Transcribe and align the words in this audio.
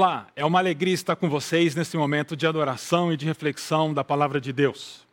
Olá, 0.00 0.28
é 0.36 0.44
uma 0.44 0.60
alegria 0.60 0.94
estar 0.94 1.16
com 1.16 1.28
vocês 1.28 1.74
nesse 1.74 1.96
momento 1.96 2.36
de 2.36 2.46
adoração 2.46 3.12
e 3.12 3.16
de 3.16 3.26
reflexão 3.26 3.92
da 3.92 4.04
palavra 4.04 4.40
de 4.40 4.52
Deus. 4.52 5.04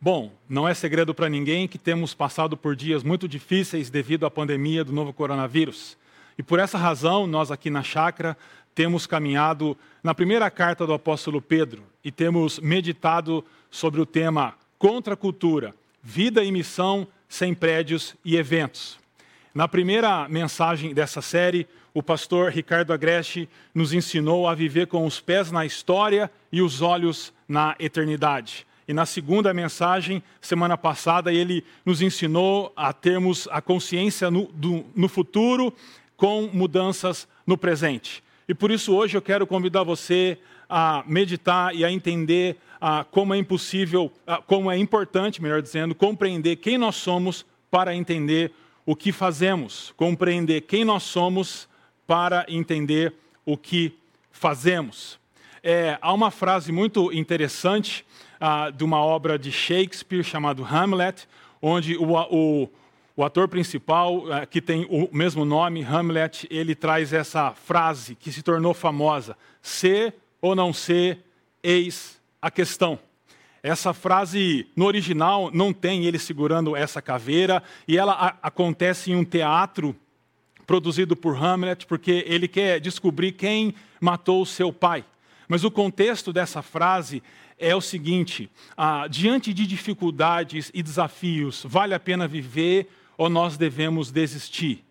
Bom, 0.00 0.32
não 0.48 0.66
é 0.66 0.74
segredo 0.74 1.14
para 1.14 1.28
ninguém 1.28 1.68
que 1.68 1.78
temos 1.78 2.14
passado 2.14 2.56
por 2.56 2.74
dias 2.74 3.04
muito 3.04 3.28
difíceis 3.28 3.90
devido 3.90 4.26
à 4.26 4.30
pandemia 4.32 4.82
do 4.82 4.92
novo 4.92 5.12
coronavírus. 5.12 5.96
E 6.36 6.42
por 6.42 6.58
essa 6.58 6.76
razão, 6.76 7.28
nós 7.28 7.52
aqui 7.52 7.70
na 7.70 7.84
chácara 7.84 8.36
temos 8.74 9.06
caminhado 9.06 9.78
na 10.02 10.12
primeira 10.12 10.50
carta 10.50 10.84
do 10.84 10.94
apóstolo 10.94 11.40
Pedro 11.40 11.84
e 12.02 12.10
temos 12.10 12.58
meditado 12.58 13.44
sobre 13.70 14.00
o 14.00 14.06
tema 14.06 14.54
Contra 14.80 15.14
a 15.14 15.16
Cultura, 15.16 15.72
Vida 16.02 16.42
e 16.42 16.50
Missão 16.50 17.06
sem 17.28 17.54
Prédios 17.54 18.16
e 18.24 18.36
Eventos. 18.36 19.03
Na 19.54 19.68
primeira 19.68 20.28
mensagem 20.28 20.92
dessa 20.92 21.22
série, 21.22 21.68
o 21.94 22.02
pastor 22.02 22.50
Ricardo 22.50 22.92
Agreste 22.92 23.48
nos 23.72 23.92
ensinou 23.92 24.48
a 24.48 24.54
viver 24.54 24.88
com 24.88 25.06
os 25.06 25.20
pés 25.20 25.52
na 25.52 25.64
história 25.64 26.28
e 26.50 26.60
os 26.60 26.82
olhos 26.82 27.32
na 27.46 27.76
eternidade. 27.78 28.66
E 28.88 28.92
na 28.92 29.06
segunda 29.06 29.54
mensagem, 29.54 30.24
semana 30.40 30.76
passada, 30.76 31.32
ele 31.32 31.64
nos 31.86 32.02
ensinou 32.02 32.72
a 32.74 32.92
termos 32.92 33.46
a 33.48 33.62
consciência 33.62 34.28
no, 34.28 34.46
do, 34.46 34.84
no 34.92 35.08
futuro 35.08 35.72
com 36.16 36.50
mudanças 36.52 37.28
no 37.46 37.56
presente. 37.56 38.24
E 38.48 38.54
por 38.54 38.72
isso 38.72 38.92
hoje 38.92 39.16
eu 39.16 39.22
quero 39.22 39.46
convidar 39.46 39.84
você 39.84 40.36
a 40.68 41.04
meditar 41.06 41.72
e 41.76 41.84
a 41.84 41.92
entender 41.92 42.56
como 43.12 43.32
é 43.32 43.38
impossível, 43.38 44.10
como 44.48 44.68
é 44.68 44.76
importante, 44.76 45.40
melhor 45.40 45.62
dizendo, 45.62 45.94
compreender 45.94 46.56
quem 46.56 46.76
nós 46.76 46.96
somos 46.96 47.46
para 47.70 47.94
entender 47.94 48.52
o 48.86 48.94
que 48.94 49.12
fazemos, 49.12 49.92
compreender 49.96 50.62
quem 50.62 50.84
nós 50.84 51.02
somos 51.02 51.68
para 52.06 52.44
entender 52.48 53.14
o 53.44 53.56
que 53.56 53.96
fazemos. 54.30 55.18
É, 55.62 55.98
há 56.02 56.12
uma 56.12 56.30
frase 56.30 56.70
muito 56.70 57.12
interessante 57.12 58.04
ah, 58.38 58.70
de 58.70 58.84
uma 58.84 58.98
obra 58.98 59.38
de 59.38 59.50
Shakespeare 59.50 60.22
chamado 60.22 60.62
Hamlet, 60.62 61.26
onde 61.62 61.96
o, 61.96 62.12
o, 62.12 62.68
o 63.16 63.24
ator 63.24 63.48
principal, 63.48 64.30
ah, 64.30 64.44
que 64.44 64.60
tem 64.60 64.86
o 64.90 65.08
mesmo 65.10 65.44
nome, 65.44 65.82
Hamlet, 65.82 66.46
ele 66.50 66.74
traz 66.74 67.12
essa 67.14 67.52
frase 67.52 68.14
que 68.14 68.30
se 68.30 68.42
tornou 68.42 68.74
famosa: 68.74 69.36
ser 69.62 70.14
ou 70.42 70.54
não 70.54 70.74
ser, 70.74 71.20
eis 71.62 72.20
a 72.42 72.50
questão. 72.50 72.98
Essa 73.64 73.94
frase 73.94 74.66
no 74.76 74.84
original 74.84 75.50
não 75.50 75.72
tem 75.72 76.04
ele 76.04 76.18
segurando 76.18 76.76
essa 76.76 77.00
caveira 77.00 77.62
e 77.88 77.96
ela 77.96 78.36
acontece 78.42 79.10
em 79.10 79.16
um 79.16 79.24
teatro 79.24 79.96
produzido 80.66 81.16
por 81.16 81.34
Hamlet, 81.42 81.86
porque 81.86 82.26
ele 82.26 82.46
quer 82.46 82.78
descobrir 82.78 83.32
quem 83.32 83.74
matou 83.98 84.44
seu 84.44 84.70
pai. 84.70 85.02
Mas 85.48 85.64
o 85.64 85.70
contexto 85.70 86.30
dessa 86.30 86.60
frase 86.60 87.22
é 87.58 87.74
o 87.74 87.80
seguinte: 87.80 88.50
ah, 88.76 89.06
diante 89.08 89.54
de 89.54 89.66
dificuldades 89.66 90.70
e 90.74 90.82
desafios, 90.82 91.64
vale 91.66 91.94
a 91.94 92.00
pena 92.00 92.28
viver 92.28 92.90
ou 93.16 93.30
nós 93.30 93.56
devemos 93.56 94.12
desistir? 94.12 94.84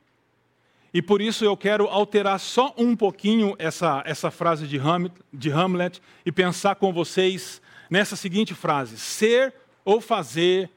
E 0.92 1.00
por 1.00 1.22
isso 1.22 1.46
eu 1.46 1.56
quero 1.56 1.88
alterar 1.90 2.40
só 2.40 2.74
um 2.76 2.96
pouquinho 2.96 3.56
essa, 3.60 4.02
essa 4.04 4.32
frase 4.32 4.66
de 4.66 4.80
Hamlet, 4.80 5.14
de 5.32 5.52
Hamlet 5.52 6.02
e 6.26 6.32
pensar 6.32 6.74
com 6.74 6.92
vocês 6.92 7.62
nessa 7.94 8.16
seguinte 8.16 8.56
frase: 8.56 8.98
ser 8.98 9.54
ou 9.86 10.02
fazer, 10.02 10.68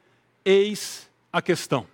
eis 0.44 1.08
a 1.32 1.40
questão. 1.40 1.86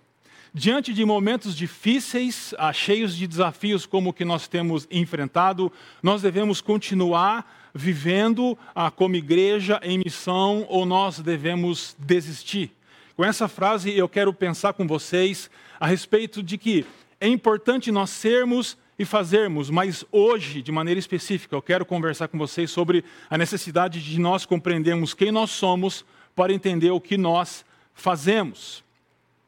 Diante 0.53 0.93
de 0.93 1.05
momentos 1.05 1.55
difíceis, 1.55 2.53
ah, 2.57 2.73
cheios 2.73 3.15
de 3.15 3.25
desafios 3.25 3.85
como 3.85 4.09
o 4.09 4.13
que 4.13 4.25
nós 4.25 4.49
temos 4.49 4.85
enfrentado, 4.91 5.71
nós 6.03 6.21
devemos 6.21 6.59
continuar 6.59 7.71
vivendo 7.73 8.57
ah, 8.75 8.91
como 8.91 9.15
igreja 9.15 9.79
em 9.81 9.97
missão 9.97 10.65
ou 10.67 10.85
nós 10.85 11.19
devemos 11.19 11.95
desistir? 11.97 12.71
Com 13.15 13.23
essa 13.23 13.47
frase 13.47 13.97
eu 13.97 14.09
quero 14.09 14.33
pensar 14.33 14.73
com 14.73 14.85
vocês 14.85 15.49
a 15.79 15.87
respeito 15.87 16.43
de 16.43 16.57
que 16.57 16.85
é 17.19 17.29
importante 17.29 17.93
nós 17.93 18.09
sermos 18.09 18.77
e 18.97 19.05
fazermos, 19.05 19.69
mas 19.69 20.05
hoje, 20.11 20.61
de 20.61 20.71
maneira 20.71 20.99
específica, 20.99 21.55
eu 21.55 21.61
quero 21.61 21.85
conversar 21.85 22.27
com 22.27 22.37
vocês 22.37 22.69
sobre 22.69 23.03
a 23.29 23.37
necessidade 23.37 24.01
de 24.01 24.19
nós 24.19 24.45
compreendermos 24.45 25.13
quem 25.13 25.31
nós 25.31 25.51
somos 25.51 26.05
para 26.35 26.53
entender 26.53 26.91
o 26.91 27.01
que 27.01 27.17
nós 27.17 27.65
fazemos. 27.93 28.83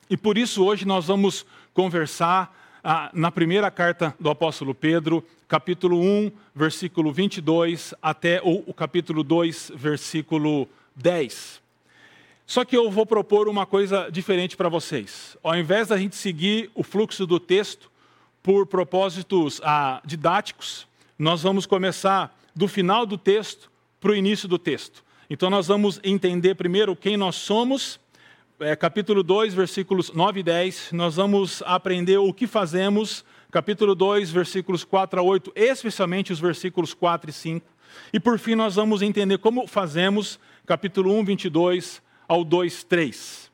E 0.10 0.18
por 0.18 0.38
isso 0.38 0.64
hoje 0.64 0.86
nós 0.86 1.08
vamos 1.08 1.46
conversar 1.74 2.56
ah, 2.84 3.10
na 3.14 3.32
primeira 3.32 3.70
carta 3.72 4.16
do 4.20 4.30
apóstolo 4.30 4.74
Pedro, 4.74 5.24
capítulo 5.48 6.00
1, 6.00 6.32
versículo 6.54 7.12
22, 7.12 7.94
até 8.02 8.42
o, 8.44 8.74
capítulo 8.74 9.24
2, 9.24 9.72
versículo 9.76 10.68
10. 10.96 11.62
Só 12.46 12.64
que 12.64 12.78
eu 12.78 12.92
vou 12.92 13.06
propor 13.06 13.48
uma 13.48 13.66
coisa 13.66 14.10
diferente 14.12 14.56
para 14.56 14.70
vocês. 14.70 15.36
Ao 15.44 15.58
invés 15.58 15.88
da 15.88 15.98
gente 15.98 16.16
seguir 16.16 16.70
o 16.76 16.84
fluxo 16.84 17.26
do 17.26 17.40
texto 17.40 17.90
por 18.46 18.68
propósitos 18.68 19.60
ah, 19.64 20.00
didáticos, 20.06 20.88
nós 21.18 21.42
vamos 21.42 21.66
começar 21.66 22.38
do 22.56 22.68
final 22.68 23.04
do 23.04 23.18
texto 23.18 23.72
para 24.00 24.12
o 24.12 24.16
início 24.16 24.48
do 24.48 24.60
texto. 24.60 25.04
Então, 25.28 25.50
nós 25.50 25.66
vamos 25.66 26.00
entender 26.04 26.54
primeiro 26.54 26.96
quem 26.96 27.18
nós 27.18 27.38
somos 27.38 28.00
é, 28.60 28.76
capítulo 28.76 29.24
2, 29.24 29.56
versículos 29.56 30.14
9 30.14 30.42
e 30.42 30.44
10, 30.44 30.92
nós 30.92 31.16
vamos 31.16 31.64
aprender 31.66 32.20
o 32.20 32.32
que 32.32 32.46
fazemos, 32.46 33.26
capítulo 33.50 33.96
2, 33.96 34.30
versículos 34.30 34.84
4 34.84 35.20
a 35.20 35.24
8, 35.24 35.52
especialmente 35.56 36.32
os 36.32 36.40
versículos 36.40 36.94
4 36.94 37.32
e 37.32 37.34
5. 37.34 37.66
E 38.14 38.20
por 38.20 38.38
fim, 38.38 38.54
nós 38.54 38.76
vamos 38.76 39.02
entender 39.02 39.40
como 39.40 39.66
fazemos, 39.66 40.40
capítulo 40.68 41.18
1, 41.18 41.26
22 41.26 42.00
ao 42.28 42.44
2, 42.44 42.84
3. 42.84 43.52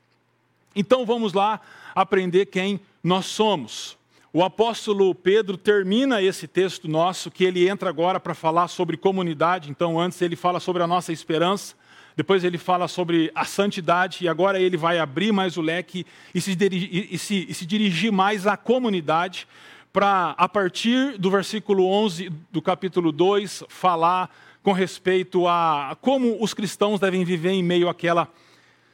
Então 0.76 1.06
vamos 1.06 1.32
lá 1.32 1.62
aprender 1.94 2.44
quem 2.44 2.78
nós 3.02 3.24
somos. 3.24 3.96
O 4.34 4.42
apóstolo 4.42 5.14
Pedro 5.14 5.58
termina 5.58 6.22
esse 6.22 6.48
texto 6.48 6.88
nosso, 6.88 7.30
que 7.30 7.44
ele 7.44 7.68
entra 7.68 7.90
agora 7.90 8.18
para 8.18 8.32
falar 8.32 8.66
sobre 8.68 8.96
comunidade. 8.96 9.70
Então, 9.70 10.00
antes 10.00 10.22
ele 10.22 10.36
fala 10.36 10.58
sobre 10.58 10.82
a 10.82 10.86
nossa 10.86 11.12
esperança, 11.12 11.74
depois 12.16 12.42
ele 12.42 12.56
fala 12.56 12.88
sobre 12.88 13.30
a 13.34 13.44
santidade, 13.44 14.24
e 14.24 14.28
agora 14.28 14.58
ele 14.58 14.78
vai 14.78 14.98
abrir 14.98 15.32
mais 15.32 15.58
o 15.58 15.60
leque 15.60 16.06
e 16.34 16.40
se, 16.40 16.56
e 16.58 17.18
se, 17.18 17.46
e 17.46 17.52
se 17.52 17.66
dirigir 17.66 18.10
mais 18.10 18.46
à 18.46 18.56
comunidade, 18.56 19.46
para, 19.92 20.34
a 20.38 20.48
partir 20.48 21.18
do 21.18 21.30
versículo 21.30 21.84
11 21.84 22.32
do 22.50 22.62
capítulo 22.62 23.12
2, 23.12 23.64
falar 23.68 24.34
com 24.62 24.72
respeito 24.72 25.46
a 25.46 25.94
como 26.00 26.42
os 26.42 26.54
cristãos 26.54 26.98
devem 26.98 27.22
viver 27.22 27.50
em 27.50 27.62
meio 27.62 27.86
àquela 27.86 28.26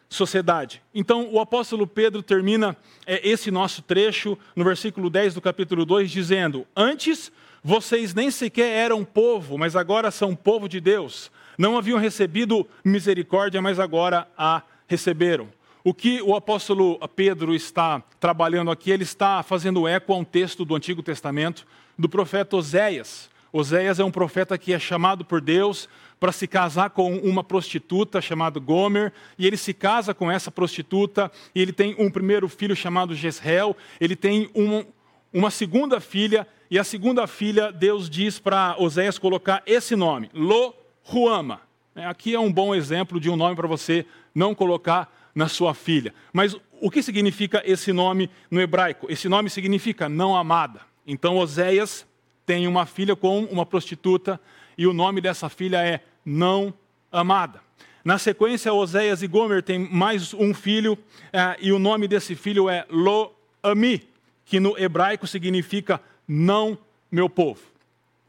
sociedade. 0.09 0.83
Então, 0.95 1.29
o 1.33 1.41
apóstolo 1.41 1.87
Pedro 1.87 2.23
termina 2.23 2.77
é, 3.07 3.27
esse 3.29 3.51
nosso 3.51 3.83
trecho 3.83 4.39
no 4.55 4.65
versículo 4.65 5.11
10 5.11 5.35
do 5.35 5.41
capítulo 5.41 5.85
2, 5.85 6.11
dizendo: 6.11 6.67
Antes 6.75 7.31
vocês 7.63 8.15
nem 8.15 8.31
sequer 8.31 8.71
eram 8.71 9.05
povo, 9.05 9.59
mas 9.59 9.77
agora 9.77 10.11
são 10.11 10.35
povo 10.35 10.69
de 10.69 10.81
Deus 10.81 11.31
não 11.59 11.77
haviam 11.77 11.99
recebido 11.99 12.67
misericórdia, 12.85 13.61
mas 13.61 13.81
agora 13.81 14.29
a 14.39 14.63
receberam. 14.87 15.49
O 15.83 15.93
que 15.93 16.23
o 16.23 16.37
apóstolo 16.37 16.99
Pedro 17.17 17.55
está 17.55 18.01
trabalhando 18.21 18.71
aqui, 18.71 18.91
ele 18.91 19.03
está 19.03 19.43
fazendo 19.43 19.89
eco 19.89 20.13
a 20.13 20.17
um 20.17 20.25
texto 20.25 20.65
do 20.65 20.77
Antigo 20.77 21.03
Testamento 21.03 21.67
do 21.99 22.09
profeta 22.09 22.57
Oséias. 22.57 23.29
Oséias 23.53 23.99
é 23.99 24.05
um 24.05 24.11
profeta 24.11 24.59
que 24.59 24.73
é 24.73 24.79
chamado 24.79 25.25
por 25.25 25.41
Deus 25.41 25.89
para 26.21 26.33
se 26.33 26.47
casar 26.47 26.91
com 26.91 27.17
uma 27.19 27.45
prostituta 27.45 28.21
chamada 28.21 28.59
Gomer, 28.59 29.13
e 29.39 29.47
ele 29.47 29.57
se 29.57 29.73
casa 29.73 30.13
com 30.13 30.31
essa 30.31 30.51
prostituta, 30.51 31.31
e 31.55 31.63
ele 31.63 31.73
tem 31.73 31.95
um 31.99 32.11
primeiro 32.11 32.49
filho 32.49 32.75
chamado 32.75 33.15
Jezreel, 33.15 33.77
ele 34.01 34.17
tem 34.17 34.51
um, 34.55 34.85
uma 35.33 35.51
segunda 35.51 36.01
filha, 36.01 36.47
e 36.71 36.79
a 36.79 36.85
segunda 36.85 37.27
filha, 37.27 37.73
Deus 37.73 38.11
diz 38.11 38.39
para 38.39 38.77
Oséias 38.79 39.19
colocar 39.19 39.63
esse 39.65 39.97
nome, 39.97 40.31
Lo 40.35 40.75
Ruama. 41.03 41.63
É, 41.95 42.05
aqui 42.05 42.35
é 42.35 42.41
um 42.41 42.53
bom 42.53 42.75
exemplo 42.75 43.19
de 43.19 43.31
um 43.31 43.37
nome 43.37 43.57
para 43.57 43.67
você 43.67 44.05
não 44.35 44.55
colocar 44.55 45.13
na 45.35 45.49
sua 45.49 45.73
filha. 45.73 46.13
Mas 46.33 46.57
o 46.81 46.91
que 46.91 47.03
significa 47.03 47.63
esse 47.65 47.93
nome 47.93 48.31
no 48.51 48.61
hebraico? 48.61 49.11
Esse 49.11 49.29
nome 49.29 49.51
significa 49.51 50.09
não 50.09 50.37
amada. 50.37 50.81
Então 51.07 51.37
Oséias 51.37 52.07
tem 52.49 52.67
uma 52.67 52.87
filha 52.87 53.15
com 53.15 53.45
uma 53.45 53.67
prostituta 53.67 54.41
e 54.79 54.87
o 54.87 54.95
nome 54.95 55.21
dessa 55.21 55.51
filha 55.51 55.87
é 55.87 56.01
não 56.25 56.73
amada. 57.13 57.61
Na 58.03 58.17
sequência, 58.17 58.73
Oséias 58.73 59.23
e 59.23 59.27
Gomer 59.27 59.63
têm 59.63 59.79
mais 59.79 60.33
um 60.33 60.55
filho 60.55 60.97
é, 61.31 61.59
e 61.61 61.71
o 61.73 61.79
nome 61.79 62.09
desse 62.09 62.35
filho 62.35 62.71
é 62.71 62.87
Lo-Ami, 62.89 64.09
que 64.47 64.59
no 64.59 64.79
hebraico 64.79 65.27
significa 65.27 66.01
não 66.27 66.79
meu 67.13 67.29
povo. 67.29 67.61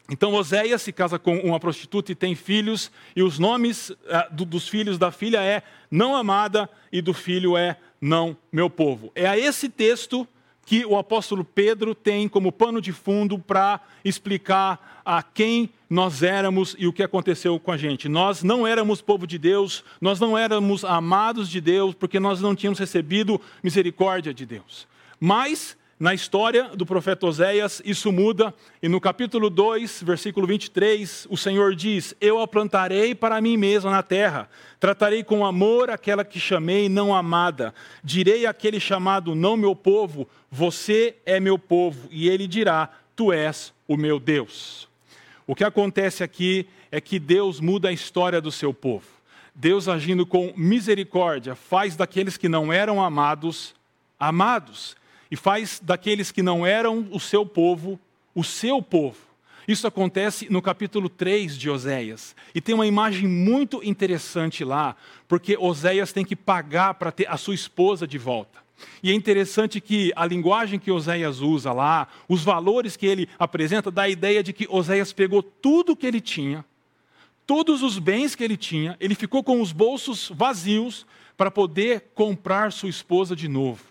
Então 0.09 0.33
Oséias 0.33 0.81
se 0.81 0.91
casa 0.91 1.17
com 1.17 1.37
uma 1.37 1.57
prostituta 1.57 2.11
e 2.11 2.15
tem 2.15 2.35
filhos, 2.35 2.91
e 3.15 3.23
os 3.23 3.39
nomes 3.39 3.89
do, 4.31 4.43
dos 4.43 4.67
filhos 4.67 4.97
da 4.97 5.13
filha 5.13 5.41
é 5.41 5.63
não 5.89 6.13
amada 6.13 6.69
e 6.91 7.01
do 7.01 7.13
filho 7.13 7.55
é 7.55 7.77
não 8.01 8.35
meu 8.51 8.69
povo. 8.69 9.13
É 9.15 9.25
a 9.25 9.37
esse 9.37 9.69
texto 9.69 10.27
que 10.69 10.85
o 10.85 10.95
apóstolo 10.99 11.43
Pedro 11.43 11.95
tem 11.95 12.29
como 12.29 12.51
pano 12.51 12.79
de 12.79 12.91
fundo 12.91 13.39
para 13.39 13.81
explicar 14.05 15.01
a 15.03 15.23
quem 15.23 15.71
nós 15.89 16.21
éramos 16.21 16.75
e 16.77 16.85
o 16.85 16.93
que 16.93 17.01
aconteceu 17.01 17.59
com 17.59 17.71
a 17.71 17.77
gente. 17.77 18.07
Nós 18.07 18.43
não 18.43 18.67
éramos 18.67 19.01
povo 19.01 19.25
de 19.25 19.39
Deus, 19.39 19.83
nós 19.99 20.19
não 20.19 20.37
éramos 20.37 20.85
amados 20.85 21.49
de 21.49 21.59
Deus, 21.59 21.95
porque 21.95 22.19
nós 22.19 22.39
não 22.39 22.53
tínhamos 22.53 22.77
recebido 22.77 23.41
misericórdia 23.63 24.31
de 24.31 24.45
Deus. 24.45 24.87
Mas 25.19 25.75
na 25.99 26.13
história 26.13 26.69
do 26.75 26.85
profeta 26.85 27.27
Oséias, 27.27 27.81
isso 27.83 28.09
muda, 28.09 28.53
e 28.81 28.87
no 28.87 29.01
capítulo 29.01 29.49
2, 29.49 30.01
versículo 30.03 30.47
23, 30.47 31.27
o 31.29 31.35
Senhor 31.35 31.75
diz: 31.75 32.15
Eu 32.21 32.39
a 32.39 32.47
plantarei 32.47 33.13
para 33.13 33.41
mim 33.41 33.57
mesmo 33.57 33.91
na 33.91 34.01
terra, 34.01 34.49
tratarei 34.79 35.25
com 35.25 35.45
amor 35.45 35.89
aquela 35.89 36.23
que 36.23 36.39
chamei 36.39 36.87
não 36.87 37.13
amada, 37.13 37.73
direi 38.01 38.45
àquele 38.45 38.79
chamado 38.79 39.35
não 39.35 39.57
meu 39.57 39.75
povo, 39.75 40.25
você 40.49 41.17
é 41.25 41.37
meu 41.37 41.59
povo, 41.59 42.07
e 42.09 42.29
ele 42.29 42.47
dirá: 42.47 42.89
Tu 43.13 43.33
és 43.33 43.73
o 43.85 43.97
meu 43.97 44.21
Deus. 44.21 44.87
O 45.45 45.53
que 45.53 45.65
acontece 45.65 46.23
aqui 46.23 46.65
é 46.89 47.01
que 47.01 47.19
Deus 47.19 47.59
muda 47.59 47.89
a 47.89 47.93
história 47.93 48.39
do 48.39 48.53
seu 48.53 48.73
povo. 48.73 49.05
Deus, 49.53 49.89
agindo 49.89 50.25
com 50.25 50.53
misericórdia, 50.55 51.55
faz 51.55 51.97
daqueles 51.97 52.37
que 52.37 52.47
não 52.47 52.71
eram 52.71 53.03
amados, 53.03 53.75
amados 54.17 54.95
e 55.31 55.35
faz 55.35 55.79
daqueles 55.83 56.31
que 56.31 56.41
não 56.41 56.65
eram 56.65 57.07
o 57.11 57.19
seu 57.19 57.45
povo, 57.45 57.99
o 58.33 58.43
seu 58.43 58.81
povo. 58.81 59.17
Isso 59.67 59.85
acontece 59.85 60.51
no 60.51 60.63
capítulo 60.63 61.07
3 61.07 61.55
de 61.55 61.69
Oséias. 61.69 62.35
E 62.55 62.59
tem 62.59 62.73
uma 62.73 62.87
imagem 62.87 63.27
muito 63.27 63.83
interessante 63.83 64.63
lá, 64.63 64.95
porque 65.27 65.55
Oséias 65.55 66.11
tem 66.11 66.25
que 66.25 66.35
pagar 66.35 66.95
para 66.95 67.11
ter 67.11 67.29
a 67.29 67.37
sua 67.37 67.53
esposa 67.53 68.07
de 68.07 68.17
volta. 68.17 68.59
E 69.03 69.11
é 69.11 69.13
interessante 69.13 69.79
que 69.79 70.11
a 70.15 70.25
linguagem 70.25 70.79
que 70.79 70.91
Oséias 70.91 71.39
usa 71.39 71.71
lá, 71.71 72.07
os 72.27 72.43
valores 72.43 72.97
que 72.97 73.05
ele 73.05 73.29
apresenta, 73.37 73.91
dá 73.91 74.03
a 74.03 74.09
ideia 74.09 74.41
de 74.41 74.53
que 74.53 74.67
Oséias 74.69 75.13
pegou 75.13 75.43
tudo 75.43 75.95
que 75.95 76.07
ele 76.07 76.21
tinha, 76.21 76.65
todos 77.45 77.83
os 77.83 77.99
bens 77.99 78.35
que 78.35 78.43
ele 78.43 78.57
tinha, 78.57 78.97
ele 78.99 79.15
ficou 79.15 79.43
com 79.43 79.61
os 79.61 79.71
bolsos 79.71 80.31
vazios 80.33 81.05
para 81.37 81.51
poder 81.51 82.11
comprar 82.15 82.71
sua 82.71 82.89
esposa 82.89 83.35
de 83.35 83.47
novo. 83.47 83.88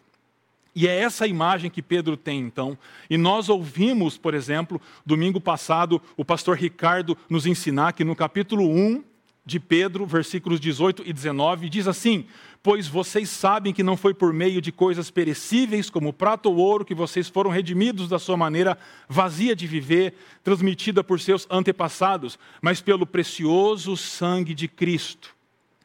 E 0.81 0.87
é 0.87 0.97
essa 0.97 1.27
imagem 1.27 1.69
que 1.69 1.83
Pedro 1.83 2.17
tem, 2.17 2.39
então. 2.39 2.79
E 3.11 3.19
nós 3.19 3.49
ouvimos, 3.49 4.17
por 4.17 4.33
exemplo, 4.33 4.81
domingo 5.05 5.41
passado, 5.41 6.01
o 6.17 6.25
pastor 6.25 6.57
Ricardo 6.57 7.19
nos 7.29 7.47
ensinar 7.47 7.95
que 7.95 8.05
no 8.05 8.15
capítulo 8.15 8.65
1 8.71 9.03
de 9.45 9.59
Pedro, 9.59 10.07
versículos 10.07 10.61
18 10.61 11.03
e 11.05 11.13
19, 11.13 11.69
diz 11.69 11.89
assim: 11.89 12.27
Pois 12.63 12.87
vocês 12.87 13.29
sabem 13.29 13.73
que 13.73 13.83
não 13.83 13.97
foi 13.97 14.15
por 14.15 14.33
meio 14.33 14.63
de 14.63 14.71
coisas 14.71 15.11
perecíveis, 15.11 15.91
como 15.91 16.13
prata 16.13 16.49
ou 16.49 16.59
ouro, 16.59 16.85
que 16.85 16.95
vocês 16.95 17.29
foram 17.29 17.51
redimidos 17.51 18.09
da 18.09 18.21
sua 18.21 18.37
maneira 18.37 18.79
vazia 19.09 19.57
de 19.57 19.67
viver, 19.67 20.15
transmitida 20.45 21.03
por 21.03 21.19
seus 21.19 21.45
antepassados, 21.51 22.39
mas 22.63 22.81
pelo 22.81 23.05
precioso 23.05 23.97
sangue 23.97 24.55
de 24.55 24.69
Cristo, 24.69 25.35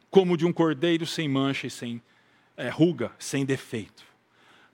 como 0.08 0.36
de 0.36 0.46
um 0.46 0.52
cordeiro 0.52 1.04
sem 1.04 1.28
mancha 1.28 1.66
e 1.66 1.70
sem 1.70 2.00
é, 2.56 2.68
ruga, 2.68 3.10
sem 3.18 3.44
defeito. 3.44 4.13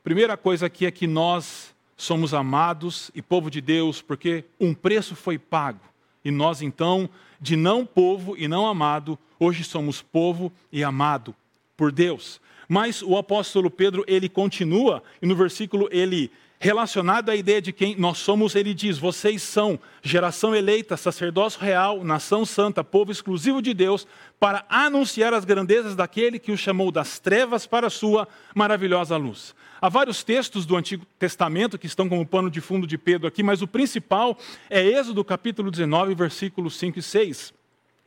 Primeira 0.03 0.35
coisa 0.35 0.67
aqui 0.67 0.87
é 0.87 0.91
que 0.91 1.07
nós 1.07 1.75
somos 1.95 2.33
amados 2.33 3.11
e 3.15 3.21
povo 3.21 3.51
de 3.51 3.61
Deus 3.61 4.01
porque 4.01 4.45
um 4.59 4.73
preço 4.73 5.15
foi 5.15 5.39
pago. 5.39 5.81
E 6.25 6.31
nós, 6.31 6.63
então, 6.63 7.09
de 7.39 7.55
não 7.55 7.85
povo 7.85 8.35
e 8.37 8.49
não 8.49 8.67
amado, 8.67 9.19
hoje 9.39 9.63
somos 9.63 10.01
povo 10.01 10.51
e 10.73 10.83
amado 10.83 11.35
por 11.77 11.93
Deus. 11.93 12.41
Mas 12.67 13.03
o 13.03 13.17
apóstolo 13.17 13.71
Pedro, 13.71 14.05
ele 14.07 14.29
continua, 14.29 15.03
e 15.21 15.27
no 15.27 15.37
versículo 15.37 15.89
ele 15.91 16.31
relacionado 16.59 17.31
à 17.31 17.37
ideia 17.37 17.61
de 17.61 17.73
quem 17.73 17.97
nós 17.97 18.19
somos, 18.19 18.55
ele 18.55 18.73
diz: 18.73 18.99
Vocês 18.99 19.43
são 19.43 19.79
geração 20.03 20.55
eleita, 20.55 20.97
sacerdócio 20.97 21.61
real, 21.61 22.05
nação 22.05 22.45
santa, 22.47 22.85
povo 22.85 23.11
exclusivo 23.11 23.61
de 23.61 23.75
Deus, 23.75 24.07
para 24.39 24.65
anunciar 24.69 25.35
as 25.35 25.45
grandezas 25.45 25.97
daquele 25.97 26.39
que 26.39 26.53
o 26.53 26.57
chamou 26.57 26.91
das 26.91 27.19
trevas 27.19 27.67
para 27.67 27.87
a 27.87 27.91
sua 27.91 28.29
maravilhosa 28.55 29.17
luz. 29.17 29.55
Há 29.81 29.89
vários 29.89 30.23
textos 30.23 30.67
do 30.67 30.77
Antigo 30.77 31.07
Testamento 31.19 31.79
que 31.79 31.87
estão 31.87 32.09
como 32.09 32.27
pano 32.27 32.51
de 32.51 32.61
fundo 32.61 32.87
de 32.87 32.99
Pedro 32.99 33.27
aqui, 33.27 33.43
mas 33.43 33.63
o 33.63 33.67
principal 33.67 34.37
é 34.69 34.85
Êxodo 34.85 35.25
capítulo 35.25 35.71
19, 35.71 36.15
versículos 36.15 36.77
5 36.77 36.99
e 36.99 37.03
6 37.03 37.61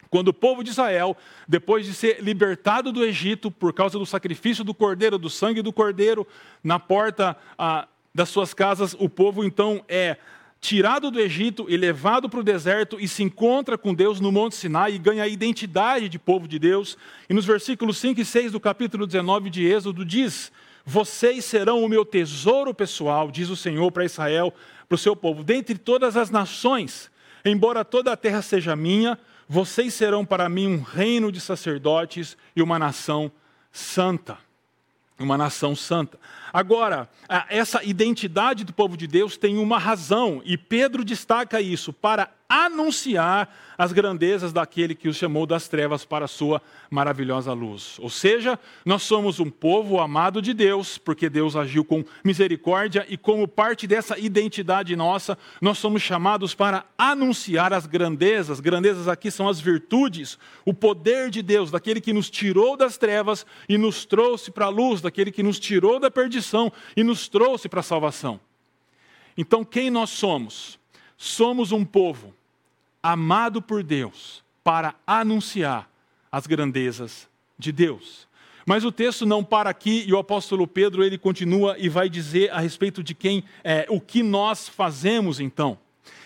quando 0.09 0.27
o 0.27 0.33
povo 0.33 0.63
de 0.63 0.69
Israel, 0.69 1.17
depois 1.47 1.87
de 1.87 1.93
ser 1.95 2.21
libertado 2.21 2.91
do 2.91 3.03
Egito 3.03 3.49
por 3.49 3.73
causa 3.73 3.97
do 3.97 4.05
sacrifício 4.05 4.63
do 4.63 4.71
cordeiro, 4.71 5.17
do 5.17 5.27
sangue 5.27 5.63
do 5.63 5.73
cordeiro, 5.73 6.27
na 6.63 6.77
porta 6.77 7.35
ah, 7.57 7.87
das 8.13 8.29
suas 8.29 8.53
casas, 8.53 8.95
o 8.99 9.09
povo 9.09 9.43
então 9.43 9.83
é 9.87 10.17
tirado 10.61 11.09
do 11.09 11.19
Egito 11.19 11.65
e 11.67 11.75
levado 11.75 12.29
para 12.29 12.41
o 12.41 12.43
deserto 12.43 12.99
e 12.99 13.07
se 13.07 13.23
encontra 13.23 13.75
com 13.75 13.91
Deus 13.91 14.19
no 14.19 14.31
Monte 14.31 14.55
Sinai 14.55 14.93
e 14.93 14.99
ganha 14.99 15.23
a 15.23 15.27
identidade 15.27 16.07
de 16.07 16.19
povo 16.19 16.47
de 16.47 16.59
Deus. 16.59 16.95
E 17.27 17.33
nos 17.33 17.43
versículos 17.43 17.97
5 17.97 18.21
e 18.21 18.25
6 18.25 18.51
do 18.51 18.59
capítulo 18.59 19.07
19 19.07 19.49
de 19.49 19.65
Êxodo 19.65 20.05
diz: 20.05 20.51
Vocês 20.85 21.45
serão 21.45 21.83
o 21.83 21.87
meu 21.87 22.03
tesouro 22.05 22.73
pessoal, 22.73 23.31
diz 23.31 23.49
o 23.49 23.55
Senhor 23.55 23.91
para 23.91 24.05
Israel, 24.05 24.53
para 24.87 24.95
o 24.95 24.99
seu 24.99 25.15
povo, 25.15 25.43
dentre 25.43 25.77
todas 25.77 26.17
as 26.17 26.29
nações. 26.29 27.09
Embora 27.45 27.85
toda 27.85 28.11
a 28.11 28.17
terra 28.17 28.41
seja 28.41 28.75
minha, 28.75 29.17
vocês 29.47 29.93
serão 29.93 30.25
para 30.25 30.49
mim 30.49 30.67
um 30.67 30.81
reino 30.81 31.31
de 31.31 31.39
sacerdotes 31.39 32.37
e 32.55 32.61
uma 32.61 32.77
nação 32.77 33.31
santa. 33.71 34.37
Uma 35.19 35.37
nação 35.37 35.75
santa. 35.75 36.19
Agora, 36.51 37.09
essa 37.47 37.83
identidade 37.83 38.63
do 38.63 38.73
povo 38.73 38.97
de 38.97 39.07
Deus 39.07 39.37
tem 39.37 39.57
uma 39.57 39.77
razão, 39.77 40.41
e 40.43 40.57
Pedro 40.57 41.05
destaca 41.05 41.61
isso 41.61 41.93
para 41.93 42.29
anunciar 42.47 43.53
as 43.77 43.91
grandezas 43.91 44.53
daquele 44.53 44.93
que 44.93 45.07
os 45.07 45.17
chamou 45.17 45.45
das 45.45 45.67
trevas 45.67 46.05
para 46.05 46.25
a 46.25 46.27
sua 46.27 46.61
maravilhosa 46.89 47.51
luz. 47.53 47.97
Ou 47.99 48.09
seja, 48.09 48.59
nós 48.85 49.03
somos 49.03 49.39
um 49.39 49.49
povo 49.49 49.99
amado 49.99 50.41
de 50.41 50.53
Deus, 50.53 50.97
porque 50.97 51.29
Deus 51.29 51.55
agiu 51.55 51.83
com 51.83 52.03
misericórdia 52.23 53.05
e 53.09 53.17
como 53.17 53.47
parte 53.47 53.87
dessa 53.87 54.17
identidade 54.19 54.95
nossa, 54.95 55.37
nós 55.59 55.77
somos 55.77 56.01
chamados 56.01 56.53
para 56.53 56.85
anunciar 56.97 57.73
as 57.73 57.87
grandezas. 57.87 58.59
Grandezas 58.59 59.07
aqui 59.07 59.31
são 59.31 59.47
as 59.47 59.59
virtudes, 59.59 60.37
o 60.65 60.73
poder 60.73 61.29
de 61.29 61.41
Deus, 61.41 61.71
daquele 61.71 61.99
que 61.99 62.13
nos 62.13 62.29
tirou 62.29 62.77
das 62.77 62.97
trevas 62.97 63.45
e 63.67 63.77
nos 63.77 64.05
trouxe 64.05 64.51
para 64.51 64.65
a 64.65 64.69
luz, 64.69 65.01
daquele 65.01 65.31
que 65.31 65.43
nos 65.43 65.59
tirou 65.59 65.99
da 65.99 66.11
perdição 66.11 66.71
e 66.95 67.03
nos 67.03 67.27
trouxe 67.27 67.67
para 67.67 67.79
a 67.79 67.83
salvação. 67.83 68.39
Então, 69.35 69.65
quem 69.65 69.89
nós 69.89 70.11
somos? 70.11 70.82
Somos 71.25 71.71
um 71.71 71.85
povo 71.85 72.33
amado 73.01 73.61
por 73.61 73.81
Deus 73.81 74.43
para 74.61 74.93
anunciar 75.07 75.89
as 76.29 76.45
grandezas 76.45 77.29
de 77.57 77.71
Deus. 77.71 78.27
Mas 78.65 78.83
o 78.83 78.91
texto 78.91 79.25
não 79.25 79.41
para 79.41 79.69
aqui 79.69 80.03
e 80.05 80.11
o 80.11 80.17
apóstolo 80.17 80.67
Pedro 80.67 81.01
ele 81.01 81.17
continua 81.17 81.77
e 81.79 81.87
vai 81.87 82.09
dizer 82.09 82.51
a 82.51 82.59
respeito 82.59 83.01
de 83.01 83.15
quem, 83.15 83.45
é, 83.63 83.85
o 83.87 84.01
que 84.01 84.21
nós 84.21 84.67
fazemos 84.67 85.39
então. 85.39 85.77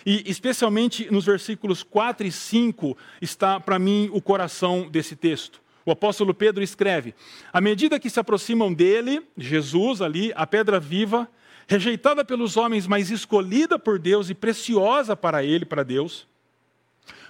E 0.03 0.23
especialmente 0.25 1.07
nos 1.11 1.25
versículos 1.25 1.83
4 1.83 2.25
e 2.25 2.31
5 2.31 2.97
está 3.21 3.59
para 3.59 3.77
mim 3.77 4.09
o 4.11 4.19
coração 4.19 4.89
desse 4.89 5.15
texto. 5.15 5.61
O 5.85 5.91
apóstolo 5.91 6.33
Pedro 6.33 6.63
escreve: 6.63 7.13
À 7.53 7.61
medida 7.61 7.99
que 7.99 8.09
se 8.09 8.19
aproximam 8.19 8.73
dele, 8.73 9.21
Jesus 9.37 10.01
ali, 10.01 10.33
a 10.35 10.47
pedra 10.47 10.79
viva, 10.79 11.29
rejeitada 11.67 12.23
pelos 12.23 12.55
homens, 12.55 12.87
mas 12.87 13.11
escolhida 13.11 13.77
por 13.77 13.99
Deus 13.99 14.29
e 14.29 14.33
preciosa 14.33 15.15
para 15.15 15.43
ele, 15.43 15.65
para 15.65 15.83
Deus, 15.83 16.25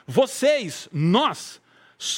vocês, 0.05 0.87
nós, 0.93 1.59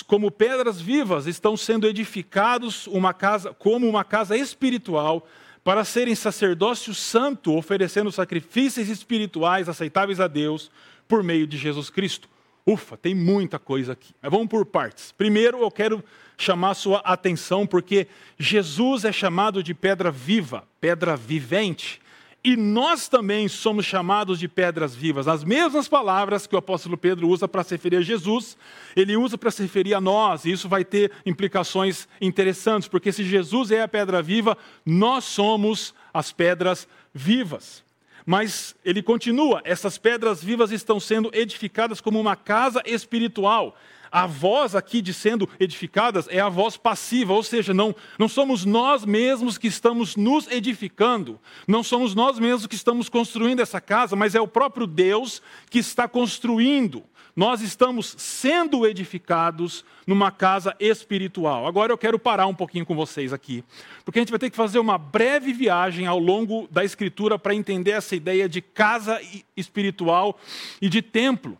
como 0.05 0.29
pedras 0.29 0.79
vivas, 0.79 1.25
estão 1.25 1.57
sendo 1.57 1.87
edificados 1.87 2.85
uma 2.87 3.13
casa, 3.13 3.53
como 3.53 3.87
uma 3.87 4.03
casa 4.03 4.37
espiritual 4.37 5.25
para 5.63 5.83
serem 5.83 6.15
sacerdócio 6.15 6.93
santo, 6.93 7.55
oferecendo 7.55 8.11
sacrifícios 8.11 8.89
espirituais 8.89 9.69
aceitáveis 9.69 10.19
a 10.19 10.27
Deus 10.27 10.69
por 11.07 11.23
meio 11.23 11.47
de 11.47 11.57
Jesus 11.57 11.89
Cristo. 11.89 12.29
Ufa, 12.65 12.95
tem 12.95 13.15
muita 13.15 13.57
coisa 13.57 13.93
aqui. 13.93 14.13
Mas 14.21 14.31
vamos 14.31 14.47
por 14.47 14.65
partes. 14.65 15.11
Primeiro, 15.11 15.59
eu 15.59 15.71
quero 15.71 16.03
chamar 16.37 16.75
sua 16.75 16.99
atenção 16.99 17.65
porque 17.65 18.07
Jesus 18.37 19.05
é 19.05 19.11
chamado 19.11 19.63
de 19.63 19.73
pedra 19.73 20.11
viva, 20.11 20.67
pedra 20.79 21.15
vivente. 21.15 21.99
E 22.41 22.55
nós 22.55 23.09
também 23.09 23.49
somos 23.49 23.85
chamados 23.85 24.39
de 24.39 24.47
pedras 24.47 24.95
vivas. 24.95 25.27
As 25.27 25.43
mesmas 25.43 25.89
palavras 25.89 26.47
que 26.47 26.55
o 26.55 26.57
apóstolo 26.57 26.97
Pedro 26.97 27.27
usa 27.27 27.49
para 27.49 27.63
se 27.65 27.73
referir 27.75 27.97
a 27.97 28.01
Jesus, 28.01 28.57
ele 28.95 29.17
usa 29.17 29.37
para 29.37 29.51
se 29.51 29.61
referir 29.61 29.93
a 29.93 29.99
nós. 29.99 30.45
E 30.45 30.51
isso 30.51 30.69
vai 30.69 30.85
ter 30.85 31.11
implicações 31.25 32.07
interessantes, 32.21 32.87
porque 32.87 33.11
se 33.11 33.25
Jesus 33.25 33.71
é 33.71 33.81
a 33.81 33.87
pedra 33.89 34.21
viva, 34.21 34.57
nós 34.85 35.25
somos 35.25 35.93
as 36.13 36.31
pedras 36.31 36.87
vivas. 37.13 37.83
Mas 38.25 38.73
ele 38.85 39.03
continua: 39.03 39.61
essas 39.65 39.97
pedras 39.97 40.41
vivas 40.41 40.71
estão 40.71 40.97
sendo 40.97 41.29
edificadas 41.33 41.99
como 41.99 42.19
uma 42.19 42.37
casa 42.37 42.81
espiritual. 42.85 43.75
A 44.11 44.25
voz 44.25 44.75
aqui 44.75 45.01
de 45.01 45.13
sendo 45.13 45.47
edificadas 45.59 46.27
é 46.29 46.39
a 46.39 46.49
voz 46.49 46.77
passiva, 46.77 47.33
ou 47.33 47.43
seja, 47.43 47.73
não, 47.73 47.95
não 48.17 48.27
somos 48.27 48.65
nós 48.65 49.05
mesmos 49.05 49.57
que 49.57 49.67
estamos 49.67 50.15
nos 50.15 50.49
edificando, 50.51 51.39
não 51.67 51.83
somos 51.83 52.15
nós 52.15 52.39
mesmos 52.39 52.67
que 52.67 52.75
estamos 52.75 53.09
construindo 53.09 53.61
essa 53.61 53.79
casa, 53.79 54.15
mas 54.15 54.35
é 54.35 54.41
o 54.41 54.47
próprio 54.47 54.87
Deus 54.87 55.41
que 55.69 55.79
está 55.79 56.07
construindo. 56.07 57.03
Nós 57.35 57.61
estamos 57.61 58.15
sendo 58.17 58.85
edificados 58.85 59.85
numa 60.05 60.31
casa 60.31 60.75
espiritual. 60.79 61.67
Agora 61.67 61.93
eu 61.93 61.97
quero 61.97 62.19
parar 62.19 62.47
um 62.47 62.55
pouquinho 62.55 62.85
com 62.85 62.95
vocês 62.95 63.31
aqui, 63.31 63.63
porque 64.03 64.19
a 64.19 64.21
gente 64.21 64.31
vai 64.31 64.39
ter 64.39 64.49
que 64.49 64.57
fazer 64.57 64.79
uma 64.79 64.97
breve 64.97 65.53
viagem 65.53 66.05
ao 66.05 66.19
longo 66.19 66.67
da 66.69 66.83
Escritura 66.83 67.39
para 67.39 67.55
entender 67.55 67.91
essa 67.91 68.15
ideia 68.15 68.49
de 68.49 68.61
casa 68.61 69.21
espiritual 69.55 70.37
e 70.81 70.89
de 70.89 71.01
templo 71.01 71.57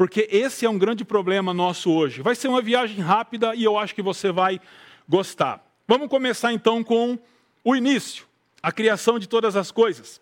porque 0.00 0.26
esse 0.30 0.64
é 0.64 0.70
um 0.70 0.78
grande 0.78 1.04
problema 1.04 1.52
nosso 1.52 1.92
hoje. 1.92 2.22
Vai 2.22 2.34
ser 2.34 2.48
uma 2.48 2.62
viagem 2.62 3.00
rápida 3.00 3.54
e 3.54 3.62
eu 3.62 3.76
acho 3.76 3.94
que 3.94 4.00
você 4.00 4.32
vai 4.32 4.58
gostar. 5.06 5.62
Vamos 5.86 6.08
começar 6.08 6.54
então 6.54 6.82
com 6.82 7.18
o 7.62 7.76
início, 7.76 8.24
a 8.62 8.72
criação 8.72 9.18
de 9.18 9.28
todas 9.28 9.56
as 9.56 9.70
coisas. 9.70 10.18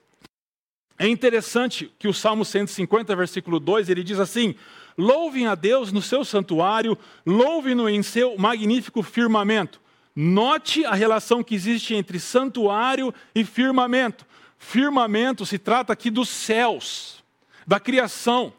É 0.98 1.06
interessante 1.06 1.94
que 1.96 2.08
o 2.08 2.12
Salmo 2.12 2.44
150, 2.44 3.14
versículo 3.14 3.60
2, 3.60 3.88
ele 3.88 4.02
diz 4.02 4.18
assim: 4.18 4.56
Louvem 4.98 5.46
a 5.46 5.54
Deus 5.54 5.92
no 5.92 6.02
seu 6.02 6.24
santuário, 6.24 6.98
louvem-no 7.24 7.88
em 7.88 8.02
seu 8.02 8.36
magnífico 8.36 9.00
firmamento. 9.00 9.80
Note 10.12 10.84
a 10.84 10.94
relação 10.94 11.44
que 11.44 11.54
existe 11.54 11.94
entre 11.94 12.18
santuário 12.18 13.14
e 13.32 13.44
firmamento. 13.44 14.26
Firmamento 14.58 15.46
se 15.46 15.56
trata 15.56 15.92
aqui 15.92 16.10
dos 16.10 16.28
céus, 16.28 17.22
da 17.64 17.78
criação. 17.78 18.57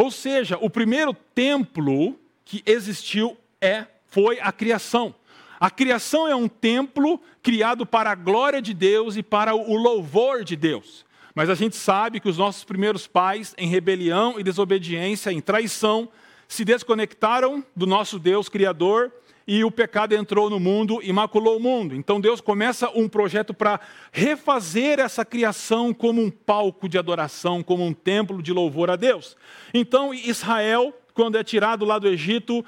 Ou 0.00 0.10
seja, 0.10 0.56
o 0.58 0.70
primeiro 0.70 1.12
templo 1.12 2.18
que 2.42 2.62
existiu 2.64 3.36
é 3.60 3.84
foi 4.06 4.40
a 4.40 4.50
criação. 4.50 5.14
A 5.60 5.70
criação 5.70 6.26
é 6.26 6.34
um 6.34 6.48
templo 6.48 7.20
criado 7.42 7.84
para 7.84 8.10
a 8.10 8.14
glória 8.14 8.62
de 8.62 8.72
Deus 8.72 9.18
e 9.18 9.22
para 9.22 9.54
o 9.54 9.76
louvor 9.76 10.42
de 10.42 10.56
Deus. 10.56 11.04
Mas 11.34 11.50
a 11.50 11.54
gente 11.54 11.76
sabe 11.76 12.18
que 12.18 12.30
os 12.30 12.38
nossos 12.38 12.64
primeiros 12.64 13.06
pais, 13.06 13.54
em 13.58 13.68
rebelião 13.68 14.40
e 14.40 14.42
desobediência, 14.42 15.30
em 15.30 15.40
traição, 15.42 16.08
se 16.50 16.64
desconectaram 16.64 17.64
do 17.76 17.86
nosso 17.86 18.18
Deus 18.18 18.48
Criador 18.48 19.12
e 19.46 19.62
o 19.62 19.70
pecado 19.70 20.16
entrou 20.16 20.50
no 20.50 20.58
mundo 20.58 20.98
e 21.00 21.12
maculou 21.12 21.56
o 21.56 21.60
mundo. 21.60 21.94
Então 21.94 22.20
Deus 22.20 22.40
começa 22.40 22.90
um 22.90 23.08
projeto 23.08 23.54
para 23.54 23.78
refazer 24.10 24.98
essa 24.98 25.24
criação 25.24 25.94
como 25.94 26.20
um 26.20 26.28
palco 26.28 26.88
de 26.88 26.98
adoração, 26.98 27.62
como 27.62 27.86
um 27.86 27.94
templo 27.94 28.42
de 28.42 28.52
louvor 28.52 28.90
a 28.90 28.96
Deus. 28.96 29.36
Então 29.72 30.12
Israel 30.12 30.92
quando 31.20 31.36
é 31.36 31.44
tirado 31.44 31.84
lá 31.84 31.98
do 31.98 32.08
Egito, 32.08 32.64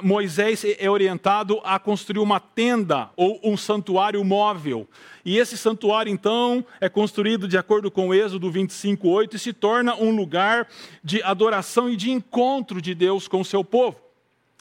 Moisés 0.00 0.64
é 0.78 0.88
orientado 0.88 1.60
a 1.64 1.76
construir 1.76 2.20
uma 2.20 2.38
tenda 2.38 3.10
ou 3.16 3.40
um 3.42 3.56
santuário 3.56 4.22
móvel. 4.24 4.88
E 5.24 5.38
esse 5.38 5.58
santuário, 5.58 6.08
então, 6.08 6.64
é 6.80 6.88
construído 6.88 7.48
de 7.48 7.58
acordo 7.58 7.90
com 7.90 8.06
o 8.06 8.14
Êxodo 8.14 8.48
25:8 8.48 9.34
e 9.34 9.40
se 9.40 9.52
torna 9.52 9.96
um 9.96 10.14
lugar 10.14 10.68
de 11.02 11.20
adoração 11.20 11.90
e 11.90 11.96
de 11.96 12.12
encontro 12.12 12.80
de 12.80 12.94
Deus 12.94 13.26
com 13.26 13.40
o 13.40 13.44
seu 13.44 13.64
povo. 13.64 14.00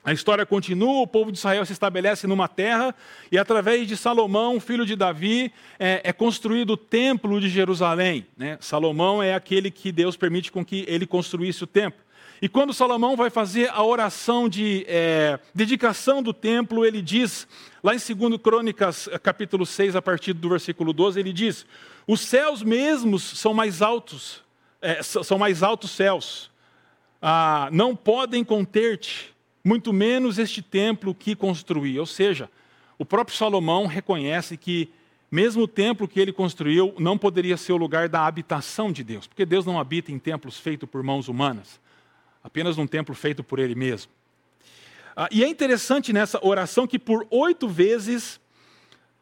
A 0.03 0.11
história 0.11 0.43
continua, 0.43 1.01
o 1.01 1.07
povo 1.07 1.31
de 1.31 1.37
Israel 1.37 1.63
se 1.67 1.73
estabelece 1.73 2.25
numa 2.25 2.47
terra, 2.47 2.95
e 3.31 3.37
através 3.37 3.87
de 3.87 3.95
Salomão, 3.95 4.59
filho 4.59 4.87
de 4.87 4.95
Davi, 4.95 5.53
é, 5.77 6.01
é 6.03 6.11
construído 6.11 6.71
o 6.71 6.77
templo 6.77 7.39
de 7.39 7.47
Jerusalém. 7.47 8.25
Né? 8.35 8.57
Salomão 8.59 9.21
é 9.21 9.35
aquele 9.35 9.69
que 9.69 9.91
Deus 9.91 10.17
permite 10.17 10.51
com 10.51 10.65
que 10.65 10.83
ele 10.87 11.05
construísse 11.05 11.63
o 11.63 11.67
templo. 11.67 12.04
E 12.41 12.49
quando 12.49 12.73
Salomão 12.73 13.15
vai 13.15 13.29
fazer 13.29 13.69
a 13.69 13.83
oração 13.83 14.49
de 14.49 14.85
é, 14.87 15.39
dedicação 15.53 16.21
do 16.21 16.33
templo, 16.33 16.85
ele 16.85 17.01
diz, 17.01 17.47
lá 17.83 17.95
em 17.95 17.97
2 17.97 18.41
Crônicas, 18.41 19.09
capítulo 19.23 19.65
6, 19.65 19.95
a 19.95 20.01
partir 20.01 20.33
do 20.33 20.49
versículo 20.49 20.91
12, 20.91 21.19
ele 21.19 21.31
diz: 21.31 21.65
Os 22.05 22.21
céus 22.21 22.61
mesmos 22.61 23.23
são 23.23 23.53
mais 23.53 23.81
altos, 23.81 24.43
é, 24.81 25.01
são 25.01 25.37
mais 25.37 25.63
altos 25.63 25.91
céus, 25.91 26.51
ah, 27.21 27.69
não 27.71 27.95
podem 27.95 28.43
conter-te 28.43 29.33
muito 29.63 29.91
menos 29.91 30.37
este 30.37 30.61
templo 30.61 31.15
que 31.15 31.35
construí. 31.35 31.99
Ou 31.99 32.05
seja, 32.05 32.49
o 32.99 33.05
próprio 33.05 33.35
Salomão 33.35 33.87
reconhece 33.87 34.55
que, 34.55 34.89
mesmo 35.31 35.63
o 35.63 35.67
templo 35.67 36.07
que 36.07 36.19
ele 36.19 36.31
construiu, 36.31 36.93
não 36.99 37.17
poderia 37.17 37.57
ser 37.57 37.73
o 37.73 37.77
lugar 37.77 38.07
da 38.07 38.27
habitação 38.27 38.91
de 38.91 39.03
Deus, 39.03 39.25
porque 39.25 39.45
Deus 39.45 39.65
não 39.65 39.79
habita 39.79 40.11
em 40.11 40.19
templos 40.19 40.59
feitos 40.59 40.87
por 40.87 41.01
mãos 41.01 41.27
humanas, 41.27 41.79
apenas 42.45 42.77
num 42.77 42.85
templo 42.85 43.15
feito 43.15 43.43
por 43.43 43.57
Ele 43.57 43.73
mesmo. 43.73 44.11
Ah, 45.15 45.27
e 45.31 45.43
é 45.43 45.47
interessante 45.47 46.13
nessa 46.13 46.39
oração 46.45 46.85
que, 46.85 46.99
por 46.99 47.25
oito 47.31 47.67
vezes, 47.67 48.39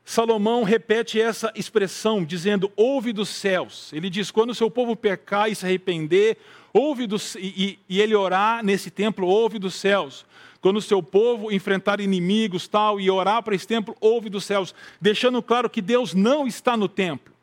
Salomão 0.03 0.63
repete 0.63 1.21
essa 1.21 1.49
expressão, 1.55 2.25
dizendo: 2.25 2.69
ouve 2.75 3.13
dos 3.13 3.29
céus. 3.29 3.93
Ele 3.93 4.09
diz: 4.09 4.29
quando 4.29 4.49
o 4.49 4.55
seu 4.55 4.69
povo 4.69 4.93
pecar 4.93 5.49
e 5.49 5.55
se 5.55 5.65
arrepender, 5.65 6.37
ouve 6.73 7.07
dos, 7.07 7.35
e, 7.35 7.79
e, 7.87 8.01
ele 8.01 8.13
orar 8.13 8.61
nesse 8.61 8.91
templo, 8.91 9.25
ouve 9.25 9.57
dos 9.57 9.75
céus. 9.75 10.25
Quando 10.59 10.77
o 10.77 10.81
seu 10.81 11.01
povo 11.01 11.49
enfrentar 11.49 12.01
inimigos 12.01 12.67
tal 12.67 12.99
e 12.99 13.09
orar 13.09 13.41
para 13.41 13.55
esse 13.55 13.67
templo, 13.67 13.95
ouve 14.01 14.29
dos 14.29 14.43
céus, 14.43 14.75
deixando 14.99 15.41
claro 15.41 15.69
que 15.69 15.81
Deus 15.81 16.13
não 16.13 16.45
está 16.45 16.75
no 16.75 16.89
templo. 16.89 17.33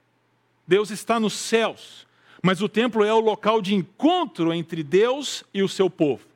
Deus 0.66 0.90
está 0.90 1.18
nos 1.18 1.32
céus, 1.32 2.06
mas 2.42 2.62
o 2.62 2.68
templo 2.68 3.04
é 3.04 3.12
o 3.12 3.20
local 3.20 3.60
de 3.60 3.74
encontro 3.74 4.52
entre 4.52 4.82
Deus 4.82 5.44
e 5.52 5.62
o 5.62 5.68
seu 5.68 5.90
povo. 5.90 6.30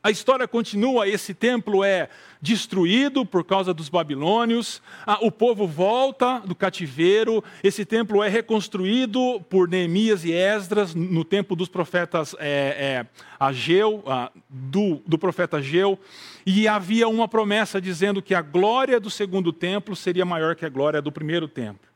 A 0.00 0.12
história 0.12 0.46
continua, 0.46 1.08
esse 1.08 1.34
templo 1.34 1.82
é 1.82 2.08
destruído 2.40 3.26
por 3.26 3.44
causa 3.44 3.74
dos 3.74 3.88
babilônios, 3.88 4.80
o 5.20 5.30
povo 5.30 5.66
volta 5.66 6.38
do 6.38 6.54
cativeiro, 6.54 7.42
esse 7.64 7.84
templo 7.84 8.22
é 8.22 8.28
reconstruído 8.28 9.40
por 9.50 9.68
Neemias 9.68 10.24
e 10.24 10.32
Esdras 10.32 10.94
no 10.94 11.24
tempo 11.24 11.56
dos 11.56 11.68
profetas 11.68 12.34
é, 12.38 13.04
é, 13.04 13.06
Ageu, 13.40 14.04
do, 14.48 15.02
do 15.04 15.18
profeta 15.18 15.56
Ageu, 15.56 15.98
e 16.46 16.68
havia 16.68 17.08
uma 17.08 17.26
promessa 17.26 17.80
dizendo 17.80 18.22
que 18.22 18.36
a 18.36 18.40
glória 18.40 19.00
do 19.00 19.10
segundo 19.10 19.52
templo 19.52 19.96
seria 19.96 20.24
maior 20.24 20.54
que 20.54 20.64
a 20.64 20.70
glória 20.70 21.02
do 21.02 21.10
primeiro 21.10 21.48
templo. 21.48 21.88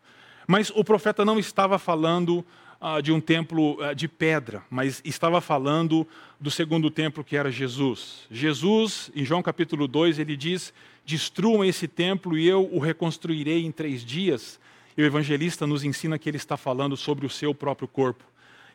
Mas 0.47 0.71
o 0.75 0.83
profeta 0.83 1.25
não 1.25 1.39
estava 1.39 1.79
falando 1.79 2.45
ah, 2.85 3.01
de 3.01 3.13
um 3.13 3.21
templo 3.21 3.81
ah, 3.81 3.95
de 3.95 4.09
pedra, 4.09 4.65
mas 4.69 5.01
estava 5.05 5.41
falando 5.41 6.05
do 6.41 6.51
segundo 6.51 6.91
templo 6.91 7.23
que 7.23 7.37
era 7.37 7.49
Jesus. 7.49 8.27
Jesus, 8.29 9.09
em 9.15 9.25
João 9.25 9.41
capítulo 9.41 9.87
2, 9.87 10.19
ele 10.19 10.37
diz: 10.37 10.75
Destruam 11.07 11.65
esse 11.65 11.87
templo 11.87 12.37
e 12.37 12.49
eu 12.49 12.69
o 12.73 12.81
reconstruirei 12.81 13.65
em 13.65 13.71
três 13.71 14.05
dias. 14.05 14.59
E 14.97 15.03
o 15.03 15.07
evangelista 15.07 15.65
nos 15.65 15.85
ensina 15.85 16.19
que 16.19 16.29
ele 16.29 16.37
está 16.37 16.57
falando 16.57 16.97
sobre 16.97 17.25
o 17.25 17.31
seu 17.31 17.55
próprio 17.55 17.87
corpo. 17.87 18.25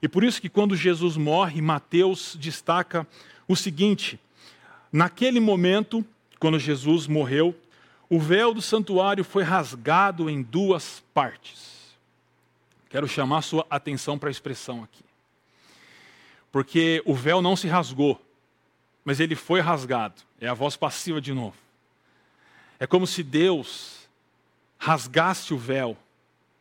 E 0.02 0.08
por 0.08 0.24
isso 0.24 0.42
que 0.42 0.50
quando 0.50 0.74
Jesus 0.74 1.18
morre, 1.18 1.62
Mateus 1.62 2.38
destaca 2.40 3.06
o 3.46 3.58
seguinte: 3.58 4.18
naquele 4.90 5.42
momento, 5.42 6.04
quando 6.40 6.58
Jesus 6.58 7.08
morreu, 7.08 7.54
o 8.10 8.22
véu 8.22 8.54
do 8.54 8.62
santuário 8.62 9.26
foi 9.26 9.44
rasgado 9.44 10.30
em 10.30 10.42
duas 10.42 11.04
partes. 11.14 11.77
Quero 12.90 13.08
chamar 13.08 13.42
sua 13.42 13.66
atenção 13.70 14.18
para 14.18 14.30
a 14.30 14.32
expressão 14.32 14.84
aqui. 14.84 15.04
Porque 16.52 17.02
o 17.06 17.14
véu 17.14 17.42
não 17.42 17.56
se 17.56 17.68
rasgou, 17.68 18.22
mas 19.04 19.20
ele 19.20 19.36
foi 19.36 19.60
rasgado. 19.60 20.22
É 20.40 20.48
a 20.48 20.54
voz 20.54 20.76
passiva 20.78 21.20
de 21.20 21.34
novo. 21.34 21.58
É 22.80 22.88
como 22.88 23.06
se 23.06 23.24
Deus 23.24 24.08
rasgasse 24.78 25.54
o 25.54 25.58
véu 25.58 25.98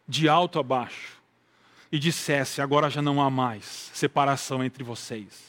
de 0.08 0.28
alto 0.28 0.58
a 0.58 0.62
baixo 0.62 1.16
e 1.90 1.98
dissesse: 1.98 2.60
agora 2.60 2.90
já 2.90 3.02
não 3.02 3.20
há 3.20 3.30
mais 3.30 3.90
separação 3.94 4.64
entre 4.64 4.82
vocês 4.82 5.44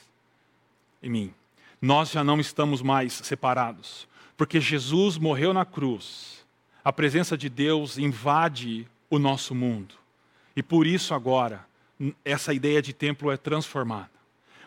e 1.01 1.10
mim. 1.10 1.34
Nós 1.81 2.12
já 2.12 2.24
não 2.24 2.39
estamos 2.39 2.81
mais 2.81 3.13
separados, 3.13 4.07
porque 4.36 4.60
Jesus 4.60 5.17
morreu 5.17 5.53
na 5.53 5.65
cruz. 5.65 6.46
A 6.84 6.91
presença 6.91 7.38
de 7.38 7.50
Deus 7.50 7.98
invade 7.98 8.88
o 9.10 9.19
nosso 9.19 9.53
mundo. 9.53 9.96
E 10.57 10.63
por 10.63 10.87
isso 10.87 11.13
agora 11.13 11.63
essa 12.25 12.51
ideia 12.51 12.81
de 12.81 12.91
templo 12.91 13.31
é 13.31 13.37
transformada. 13.37 14.09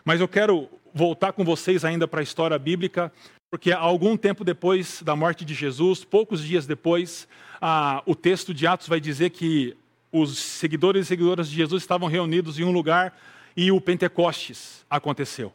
Mas 0.05 0.21
eu 0.21 0.27
quero 0.27 0.69
voltar 0.93 1.33
com 1.33 1.43
vocês 1.43 1.83
ainda 1.83 2.07
para 2.07 2.21
a 2.21 2.23
história 2.23 2.57
bíblica, 2.57 3.11
porque 3.49 3.73
algum 3.73 4.15
tempo 4.15 4.45
depois 4.45 5.01
da 5.03 5.17
morte 5.17 5.43
de 5.43 5.53
Jesus, 5.53 6.05
poucos 6.05 6.41
dias 6.45 6.65
depois, 6.65 7.27
ah, 7.61 8.01
o 8.05 8.15
texto 8.15 8.53
de 8.53 8.65
Atos 8.65 8.87
vai 8.87 9.01
dizer 9.01 9.31
que 9.31 9.75
os 10.13 10.37
seguidores 10.37 11.05
e 11.05 11.09
seguidoras 11.09 11.49
de 11.49 11.57
Jesus 11.57 11.83
estavam 11.83 12.07
reunidos 12.07 12.57
em 12.57 12.63
um 12.63 12.71
lugar 12.71 13.19
e 13.55 13.69
o 13.69 13.81
Pentecostes 13.81 14.85
aconteceu. 14.89 15.51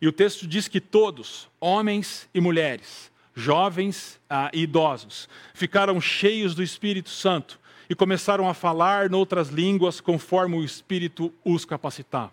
E 0.00 0.06
o 0.06 0.12
texto 0.12 0.46
diz 0.46 0.68
que 0.68 0.80
todos, 0.80 1.48
homens 1.58 2.28
e 2.32 2.40
mulheres, 2.40 3.10
jovens 3.34 4.20
ah, 4.30 4.48
e 4.54 4.62
idosos, 4.62 5.28
ficaram 5.54 6.00
cheios 6.00 6.54
do 6.54 6.62
Espírito 6.62 7.10
Santo 7.10 7.58
e 7.88 7.94
começaram 7.94 8.48
a 8.48 8.54
falar 8.54 9.08
noutras 9.08 9.48
línguas 9.48 10.00
conforme 10.00 10.56
o 10.56 10.64
Espírito 10.64 11.32
os 11.44 11.64
capacitava. 11.64 12.32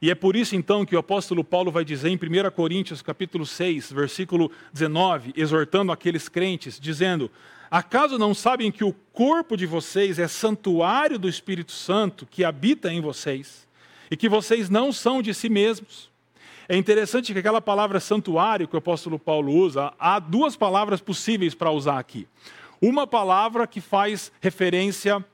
E 0.00 0.10
é 0.10 0.14
por 0.14 0.36
isso 0.36 0.54
então 0.54 0.84
que 0.84 0.94
o 0.94 0.98
apóstolo 0.98 1.42
Paulo 1.42 1.70
vai 1.70 1.84
dizer 1.84 2.10
em 2.10 2.16
1 2.16 2.50
Coríntios, 2.50 3.00
capítulo 3.00 3.46
6, 3.46 3.92
versículo 3.92 4.50
19, 4.72 5.32
exortando 5.34 5.90
aqueles 5.90 6.28
crentes, 6.28 6.78
dizendo: 6.78 7.30
Acaso 7.70 8.18
não 8.18 8.34
sabem 8.34 8.70
que 8.70 8.84
o 8.84 8.94
corpo 9.12 9.56
de 9.56 9.66
vocês 9.66 10.18
é 10.18 10.28
santuário 10.28 11.18
do 11.18 11.28
Espírito 11.28 11.72
Santo 11.72 12.26
que 12.26 12.44
habita 12.44 12.92
em 12.92 13.00
vocês 13.00 13.66
e 14.10 14.16
que 14.16 14.28
vocês 14.28 14.68
não 14.68 14.92
são 14.92 15.22
de 15.22 15.32
si 15.32 15.48
mesmos? 15.48 16.10
É 16.68 16.76
interessante 16.76 17.32
que 17.32 17.38
aquela 17.38 17.60
palavra 17.60 18.00
santuário 18.00 18.66
que 18.66 18.74
o 18.74 18.78
apóstolo 18.78 19.18
Paulo 19.18 19.52
usa, 19.52 19.92
há 19.98 20.18
duas 20.18 20.56
palavras 20.56 21.00
possíveis 21.00 21.54
para 21.54 21.70
usar 21.70 21.98
aqui. 21.98 22.26
Uma 22.86 23.04
palavra 23.04 23.66
que 23.66 23.80
faz 23.80 24.30
referência 24.40 25.24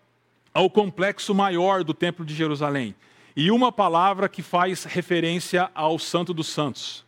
ao 0.55 0.71
complexo 0.71 1.35
maior 1.35 1.85
do 1.85 1.93
Templo 1.93 2.25
de 2.25 2.35
Jerusalém, 2.35 2.95
e 3.37 3.51
uma 3.51 3.71
palavra 3.71 4.27
que 4.27 4.41
faz 4.41 4.85
referência 4.85 5.71
ao 5.75 5.99
Santo 5.99 6.33
dos 6.33 6.47
Santos. 6.47 7.05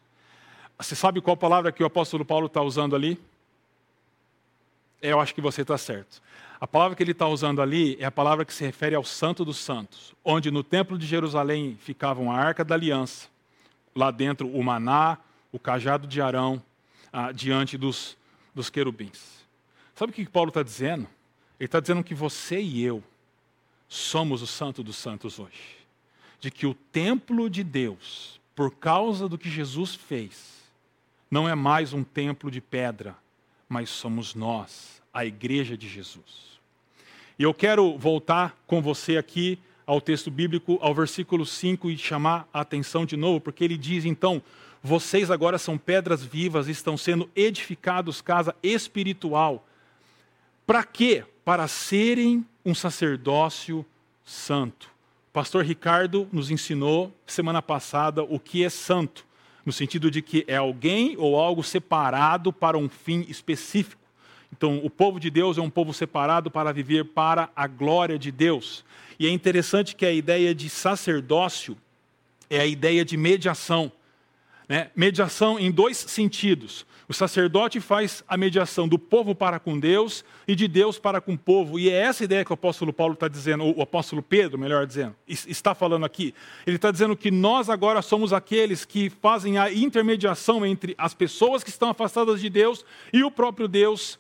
Você 0.77 0.95
sabe 0.95 1.23
qual 1.23 1.35
palavra 1.35 1.73
que 1.73 1.83
o 1.83 1.87
apóstolo 1.87 2.27
Paulo 2.27 2.45
está 2.45 2.61
usando 2.61 2.95
ali? 2.95 3.19
É, 5.01 5.13
eu 5.13 5.19
acho 5.19 5.35
que 5.35 5.41
você 5.41 5.63
está 5.63 5.79
certo. 5.79 6.21
A 6.61 6.67
palavra 6.67 6.95
que 6.95 7.03
ele 7.03 7.13
está 7.13 7.27
usando 7.27 7.63
ali 7.63 7.97
é 7.99 8.05
a 8.05 8.13
palavra 8.13 8.45
que 8.45 8.53
se 8.53 8.67
refere 8.67 8.95
ao 8.95 9.03
Santo 9.03 9.47
dos 9.47 9.57
Santos, 9.57 10.15
onde 10.23 10.51
no 10.51 10.63
Templo 10.63 10.99
de 10.99 11.07
Jerusalém 11.07 11.79
ficavam 11.81 12.31
a 12.31 12.37
Arca 12.37 12.63
da 12.63 12.75
Aliança, 12.75 13.29
lá 13.97 14.11
dentro 14.11 14.47
o 14.47 14.63
maná, 14.63 15.17
o 15.51 15.59
cajado 15.59 16.07
de 16.07 16.21
Arão, 16.21 16.63
ah, 17.11 17.33
diante 17.33 17.79
dos, 17.79 18.15
dos 18.55 18.69
querubins. 18.69 19.34
Sabe 19.95 20.11
o 20.11 20.15
que 20.15 20.29
Paulo 20.29 20.49
está 20.49 20.63
dizendo? 20.63 21.07
Ele 21.59 21.67
está 21.67 21.81
dizendo 21.81 22.03
que 22.03 22.15
você 22.15 22.61
e 22.61 22.83
eu 22.83 23.03
somos 23.89 24.43
o 24.43 24.47
Santo 24.47 24.83
dos 24.83 24.97
Santos 24.97 25.39
hoje 25.39 25.85
de 26.45 26.51
que 26.51 26.67
o 26.67 26.75
templo 26.75 27.49
de 27.49 27.65
Deus, 27.65 28.39
por 28.55 28.71
causa 28.75 29.27
do 29.27 29.39
que 29.39 29.49
Jesus 29.49 29.95
fez, 29.95 30.63
não 31.31 31.49
é 31.49 31.55
mais 31.55 31.95
um 31.95 32.05
templo 32.05 32.51
de 32.51 32.61
pedra, 32.61 33.17
mas 33.67 33.89
somos 33.89 34.35
nós, 34.35 35.03
a 35.13 35.25
igreja 35.25 35.75
de 35.75 35.89
Jesus. 35.89 36.61
E 37.39 37.45
eu 37.45 37.55
quero 37.55 37.97
voltar 37.97 38.63
com 38.67 38.83
você 38.83 39.17
aqui 39.17 39.59
ao 39.87 40.03
texto 40.03 40.31
bíblico, 40.31 40.79
ao 40.83 40.95
versículo 40.95 41.47
5 41.47 41.91
e 41.91 41.97
chamar 41.97 42.47
a 42.53 42.61
atenção 42.61 43.07
de 43.07 43.17
novo, 43.17 43.41
porque 43.41 43.65
ele 43.65 43.79
diz 43.79 44.05
então: 44.05 44.43
vocês 44.83 45.31
agora 45.31 45.57
são 45.57 45.79
pedras 45.79 46.23
vivas, 46.23 46.69
estão 46.69 46.95
sendo 46.99 47.31
edificados 47.35 48.21
casa 48.21 48.55
espiritual. 48.63 49.67
Para 50.67 50.85
quê? 50.85 51.25
Para 51.45 51.69
serem 51.69 52.45
um 52.65 52.75
sacerdócio 52.75 53.85
santo 54.25 54.95
pastor 55.35 55.65
Ricardo 55.65 56.29
nos 56.31 56.49
ensinou 56.49 57.13
semana 57.27 57.61
passada 57.61 58.23
o 58.23 58.39
que 58.39 58.63
é 58.63 58.71
santo, 58.71 59.27
no 59.67 59.73
sentido 59.73 60.09
de 60.09 60.23
que 60.23 60.45
é 60.47 60.55
alguém 60.55 61.17
ou 61.19 61.37
algo 61.37 61.61
separado 61.61 62.53
para 62.53 62.79
um 62.79 62.89
fim 62.89 63.27
específico. 63.29 64.01
Então, 64.53 64.79
o 64.85 64.89
povo 64.89 65.19
de 65.19 65.31
Deus 65.31 65.59
é 65.59 65.61
um 65.61 65.69
povo 65.69 65.93
separado 65.93 66.53
para 66.53 66.73
viver 66.73 67.07
para 67.07 67.51
a 67.57 67.67
glória 67.67 68.17
de 68.17 68.31
Deus. 68.31 68.85
E 69.19 69.27
é 69.27 69.31
interessante 69.31 69.97
que 69.97 70.07
a 70.07 70.13
ideia 70.13 70.55
de 70.55 70.71
sacerdócio 70.71 71.77
é 72.49 72.61
a 72.61 72.67
ideia 72.67 73.05
de 73.05 73.17
mediação. 73.17 73.91
Né? 74.69 74.91
Mediação 74.97 75.59
em 75.59 75.71
dois 75.71 75.97
sentidos. 75.97 76.87
O 77.07 77.13
sacerdote 77.13 77.81
faz 77.81 78.25
a 78.27 78.37
mediação 78.37 78.89
do 78.89 78.99
povo 78.99 79.35
para 79.35 79.59
com 79.59 79.79
Deus 79.79 80.25
e 80.49 80.55
de 80.55 80.67
Deus 80.67 80.99
para 80.99 81.21
com 81.21 81.35
o 81.35 81.39
povo. 81.39 81.79
E 81.79 81.91
é 81.91 81.93
essa 81.93 82.25
ideia 82.25 82.45
que 82.45 82.51
o 82.51 82.55
apóstolo 82.55 82.95
Paulo 82.95 83.13
está 83.13 83.29
dizendo, 83.29 83.65
o 83.65 83.83
apóstolo 83.83 84.23
Pedro, 84.23 84.59
melhor 84.59 84.87
dizendo, 84.87 85.15
está 85.29 85.75
falando 85.75 86.07
aqui. 86.07 86.35
Ele 86.67 86.77
está 86.77 86.91
dizendo 86.91 87.15
que 87.15 87.31
nós 87.31 87.69
agora 87.69 88.01
somos 88.01 88.33
aqueles 88.33 88.87
que 88.87 89.11
fazem 89.11 89.59
a 89.59 89.71
intermediação 89.71 90.65
entre 90.65 90.95
as 90.97 91.13
pessoas 91.13 91.63
que 91.63 91.71
estão 91.71 91.91
afastadas 91.91 92.41
de 92.41 92.49
Deus 92.49 92.85
e 93.13 93.23
o 93.23 93.31
próprio 93.31 93.69
Deus. 93.69 94.19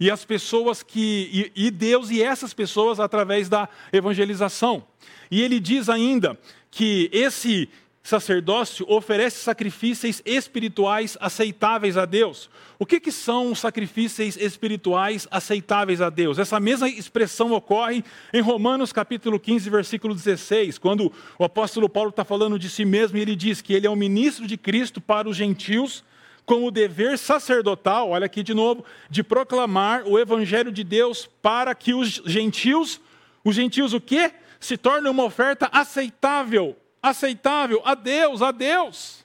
E 0.00 0.10
as 0.10 0.24
pessoas 0.24 0.82
que. 0.82 1.52
e, 1.54 1.66
e 1.66 1.70
Deus 1.70 2.10
e 2.10 2.22
essas 2.22 2.54
pessoas 2.54 2.98
através 2.98 3.48
da 3.48 3.68
evangelização. 3.92 4.84
E 5.30 5.42
ele 5.42 5.60
diz 5.60 5.90
ainda 5.90 6.38
que 6.70 7.10
esse 7.12 7.68
sacerdócio 8.02 8.84
oferece 8.88 9.38
sacrifícios 9.38 10.20
espirituais 10.24 11.16
aceitáveis 11.20 11.96
a 11.96 12.04
Deus. 12.04 12.50
O 12.78 12.84
que, 12.84 12.98
que 12.98 13.12
são 13.12 13.54
sacrifícios 13.54 14.36
espirituais 14.36 15.28
aceitáveis 15.30 16.00
a 16.00 16.10
Deus? 16.10 16.38
Essa 16.38 16.58
mesma 16.58 16.88
expressão 16.88 17.52
ocorre 17.52 18.02
em 18.32 18.40
Romanos 18.40 18.92
capítulo 18.92 19.38
15, 19.38 19.70
versículo 19.70 20.14
16, 20.14 20.78
quando 20.78 21.12
o 21.38 21.44
apóstolo 21.44 21.88
Paulo 21.88 22.10
está 22.10 22.24
falando 22.24 22.58
de 22.58 22.68
si 22.68 22.84
mesmo 22.84 23.18
e 23.18 23.20
ele 23.20 23.36
diz 23.36 23.62
que 23.62 23.72
ele 23.72 23.86
é 23.86 23.90
o 23.90 23.96
ministro 23.96 24.46
de 24.48 24.56
Cristo 24.56 25.00
para 25.00 25.28
os 25.28 25.36
gentios, 25.36 26.02
com 26.44 26.66
o 26.66 26.72
dever 26.72 27.16
sacerdotal, 27.16 28.10
olha 28.10 28.26
aqui 28.26 28.42
de 28.42 28.52
novo, 28.52 28.84
de 29.08 29.22
proclamar 29.22 30.02
o 30.04 30.18
evangelho 30.18 30.72
de 30.72 30.82
Deus 30.82 31.30
para 31.40 31.72
que 31.72 31.94
os 31.94 32.20
gentios, 32.26 33.00
os 33.44 33.54
gentios 33.54 33.94
o 33.94 34.00
quê? 34.00 34.32
Se 34.58 34.76
tornem 34.76 35.10
uma 35.10 35.22
oferta 35.22 35.68
aceitável 35.72 36.76
aceitável 37.02 37.82
a 37.84 37.94
Deus, 37.94 38.40
a 38.40 38.50
Deus. 38.52 39.24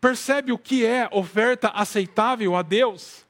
Percebe 0.00 0.52
o 0.52 0.58
que 0.58 0.84
é 0.84 1.08
oferta 1.10 1.68
aceitável 1.68 2.54
a 2.54 2.62
Deus? 2.62 3.26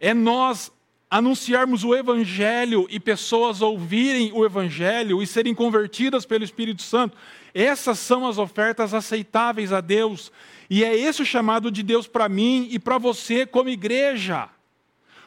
É 0.00 0.14
nós 0.14 0.72
anunciarmos 1.10 1.84
o 1.84 1.94
Evangelho 1.94 2.86
e 2.88 2.98
pessoas 2.98 3.60
ouvirem 3.60 4.32
o 4.32 4.44
Evangelho 4.44 5.22
e 5.22 5.26
serem 5.26 5.54
convertidas 5.54 6.24
pelo 6.24 6.44
Espírito 6.44 6.82
Santo. 6.82 7.16
Essas 7.52 7.98
são 7.98 8.26
as 8.26 8.38
ofertas 8.38 8.94
aceitáveis 8.94 9.72
a 9.72 9.80
Deus. 9.80 10.32
E 10.68 10.84
é 10.84 10.96
esse 10.96 11.22
o 11.22 11.26
chamado 11.26 11.70
de 11.70 11.82
Deus 11.82 12.06
para 12.06 12.28
mim 12.28 12.68
e 12.70 12.78
para 12.78 12.96
você 12.96 13.44
como 13.44 13.68
igreja. 13.68 14.48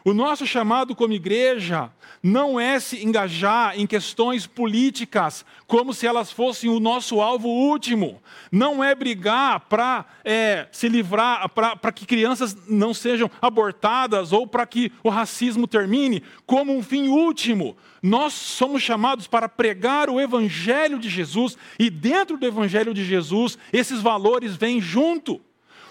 O 0.06 0.14
nosso 0.14 0.46
chamado 0.46 0.94
como 0.94 1.14
igreja 1.14 1.90
não 2.22 2.60
é 2.60 2.78
se 2.78 3.02
engajar 3.06 3.80
em 3.80 3.88
questões 3.88 4.46
políticas 4.46 5.46
como 5.66 5.94
se 5.94 6.06
elas 6.06 6.30
fossem 6.30 6.70
o 6.70 6.80
nosso 6.80 7.22
alvo 7.22 7.48
último. 7.48 8.22
Não 8.52 8.84
é 8.84 8.94
brigar 8.94 9.62
para 9.62 10.06
é, 10.26 10.68
se 10.74 10.90
livrar, 10.90 11.48
para 11.50 11.92
que 11.94 12.06
crianças 12.06 12.54
não 12.68 12.94
sejam 12.94 13.32
abortadas 13.42 14.34
ou 14.34 14.46
para 14.46 14.66
que 14.66 14.92
o 15.02 15.10
racismo 15.10 15.68
termine 15.68 16.22
como 16.46 16.76
um 16.76 16.84
fim 16.84 17.08
último. 17.08 17.78
Nós 18.02 18.34
somos 18.34 18.84
chamados 18.84 19.26
para 19.26 19.48
pregar 19.48 20.10
o 20.10 20.20
Evangelho 20.20 21.00
de 21.00 21.10
Jesus 21.10 21.58
e 21.80 21.90
dentro 21.90 22.38
do 22.38 22.46
Evangelho 22.46 22.94
de 22.94 23.06
Jesus 23.06 23.58
esses 23.72 24.02
valores 24.02 24.58
vêm 24.58 24.82
junto. 24.82 25.40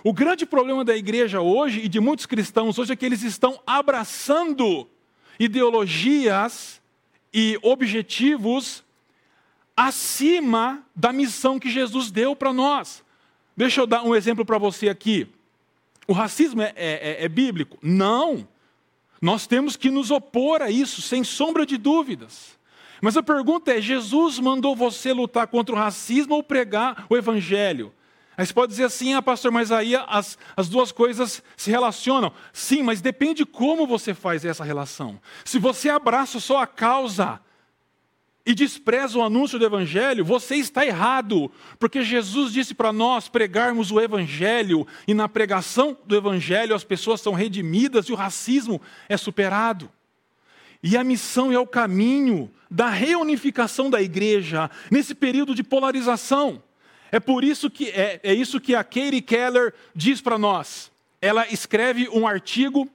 O 0.05 0.12
grande 0.12 0.45
problema 0.45 0.85
da 0.85 0.97
igreja 0.97 1.41
hoje 1.41 1.81
e 1.81 1.88
de 1.88 2.01
muitos 2.01 2.27
cristãos 2.27 2.79
hoje 2.79 2.93
é 2.93 2.97
que 2.97 3.07
eles 3.07 3.23
estão 3.23 3.61
abraçando 3.65 4.88
ideologias 5.38 6.81
e 7.33 7.59
objetivos 7.62 8.83
acima 9.77 10.85
da 10.95 11.12
missão 11.12 11.59
que 11.59 11.71
Jesus 11.71 12.11
deu 12.11 12.35
para 12.35 12.53
nós. 12.53 13.05
Deixa 13.57 13.81
eu 13.81 13.87
dar 13.87 14.03
um 14.03 14.15
exemplo 14.15 14.45
para 14.45 14.59
você 14.59 14.88
aqui. 14.88 15.29
O 16.07 16.12
racismo 16.12 16.61
é, 16.62 16.73
é, 16.75 17.21
é, 17.21 17.25
é 17.25 17.29
bíblico? 17.29 17.79
Não. 17.81 18.47
Nós 19.21 19.47
temos 19.47 19.77
que 19.77 19.88
nos 19.88 20.11
opor 20.11 20.62
a 20.62 20.71
isso, 20.71 21.01
sem 21.01 21.23
sombra 21.23 21.65
de 21.65 21.77
dúvidas. 21.77 22.59
Mas 23.01 23.17
a 23.17 23.23
pergunta 23.23 23.73
é: 23.73 23.81
Jesus 23.81 24.41
mandou 24.41 24.75
você 24.75 25.12
lutar 25.12 25.47
contra 25.47 25.73
o 25.73 25.79
racismo 25.79 26.35
ou 26.35 26.43
pregar 26.43 27.07
o 27.09 27.17
evangelho? 27.17 27.93
Aí 28.37 28.47
você 28.47 28.53
pode 28.55 28.71
dizer 28.71 28.85
assim, 28.85 29.12
ah, 29.12 29.21
pastor, 29.21 29.53
mas 29.53 29.71
aí 29.71 29.95
as, 29.95 30.38
as 30.57 30.68
duas 30.68 30.90
coisas 30.90 31.42
se 31.57 31.71
relacionam. 31.71 32.33
Sim, 32.53 32.83
mas 32.83 33.01
depende 33.01 33.45
como 33.45 33.87
você 33.87 34.14
faz 34.14 34.45
essa 34.45 34.64
relação. 34.64 35.21
Se 35.45 35.59
você 35.59 35.90
abraça 35.90 36.40
só 36.40 36.62
a 36.62 36.66
causa 36.66 37.40
e 38.45 38.55
despreza 38.55 39.18
o 39.18 39.23
anúncio 39.23 39.59
do 39.59 39.64
Evangelho, 39.66 40.25
você 40.25 40.57
está 40.57 40.85
errado, 40.85 41.53
porque 41.79 42.03
Jesus 42.03 42.53
disse 42.53 42.75
para 42.75 42.92
nós 42.92 43.29
pregarmos 43.29 43.92
o 43.92 44.01
Evangelho, 44.01 44.87
e 45.07 45.14
na 45.14 45.29
pregação 45.29 45.97
do 46.07 46.16
Evangelho 46.16 46.75
as 46.75 46.83
pessoas 46.83 47.21
são 47.21 47.35
redimidas 47.35 48.07
e 48.07 48.12
o 48.12 48.16
racismo 48.16 48.81
é 49.09 49.16
superado. 49.16 49.90
E 50.83 50.97
a 50.97 51.05
missão 51.05 51.53
é 51.53 51.59
o 51.59 51.66
caminho 51.66 52.51
da 52.68 52.88
reunificação 52.88 53.90
da 53.90 54.01
igreja 54.03 54.71
nesse 54.90 55.14
período 55.14 55.55
de 55.55 55.62
polarização. 55.62 56.61
É 57.12 57.20
por 57.20 57.44
isso 57.44 57.70
que 57.70 57.90
é, 57.90 58.18
é 58.22 58.33
isso 58.33 58.59
que 58.59 58.75
a 58.75 58.83
Katie 58.83 59.20
Keller 59.20 59.75
diz 59.94 60.22
para 60.22 60.38
nós. 60.38 60.90
Ela 61.20 61.46
escreve 61.46 62.09
um 62.09 62.27
artigo 62.27 62.88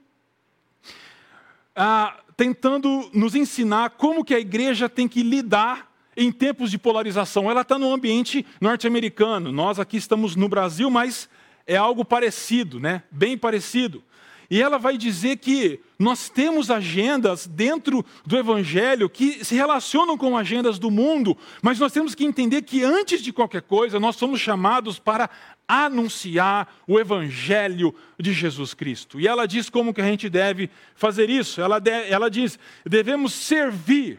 ah, 1.74 2.18
tentando 2.36 3.08
nos 3.14 3.36
ensinar 3.36 3.90
como 3.90 4.24
que 4.24 4.34
a 4.34 4.40
igreja 4.40 4.88
tem 4.88 5.06
que 5.06 5.22
lidar 5.22 5.88
em 6.16 6.32
tempos 6.32 6.72
de 6.72 6.76
polarização. 6.76 7.48
Ela 7.48 7.60
está 7.60 7.78
no 7.78 7.92
ambiente 7.92 8.44
norte-americano. 8.60 9.52
Nós 9.52 9.78
aqui 9.78 9.96
estamos 9.96 10.34
no 10.34 10.48
Brasil, 10.48 10.90
mas 10.90 11.28
é 11.64 11.76
algo 11.76 12.04
parecido, 12.04 12.80
né? 12.80 13.04
Bem 13.12 13.38
parecido. 13.38 14.02
E 14.50 14.62
ela 14.62 14.78
vai 14.78 14.96
dizer 14.96 15.36
que 15.36 15.78
nós 15.98 16.30
temos 16.30 16.70
agendas 16.70 17.46
dentro 17.46 18.04
do 18.24 18.36
Evangelho 18.36 19.10
que 19.10 19.44
se 19.44 19.54
relacionam 19.54 20.16
com 20.16 20.38
agendas 20.38 20.78
do 20.78 20.90
mundo, 20.90 21.36
mas 21.60 21.78
nós 21.78 21.92
temos 21.92 22.14
que 22.14 22.24
entender 22.24 22.62
que 22.62 22.82
antes 22.82 23.20
de 23.20 23.30
qualquer 23.30 23.60
coisa, 23.60 24.00
nós 24.00 24.16
somos 24.16 24.40
chamados 24.40 24.98
para 24.98 25.28
anunciar 25.66 26.66
o 26.86 26.98
Evangelho 26.98 27.94
de 28.18 28.32
Jesus 28.32 28.72
Cristo. 28.72 29.20
E 29.20 29.28
ela 29.28 29.46
diz 29.46 29.68
como 29.68 29.92
que 29.92 30.00
a 30.00 30.06
gente 30.06 30.30
deve 30.30 30.70
fazer 30.94 31.28
isso. 31.28 31.60
Ela, 31.60 31.78
de, 31.78 31.90
ela 31.90 32.30
diz: 32.30 32.58
devemos 32.86 33.34
servir, 33.34 34.18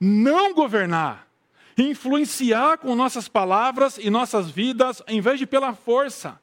não 0.00 0.52
governar, 0.52 1.28
influenciar 1.76 2.78
com 2.78 2.96
nossas 2.96 3.28
palavras 3.28 3.98
e 3.98 4.10
nossas 4.10 4.50
vidas, 4.50 5.00
em 5.06 5.20
vez 5.20 5.38
de 5.38 5.46
pela 5.46 5.72
força 5.74 6.40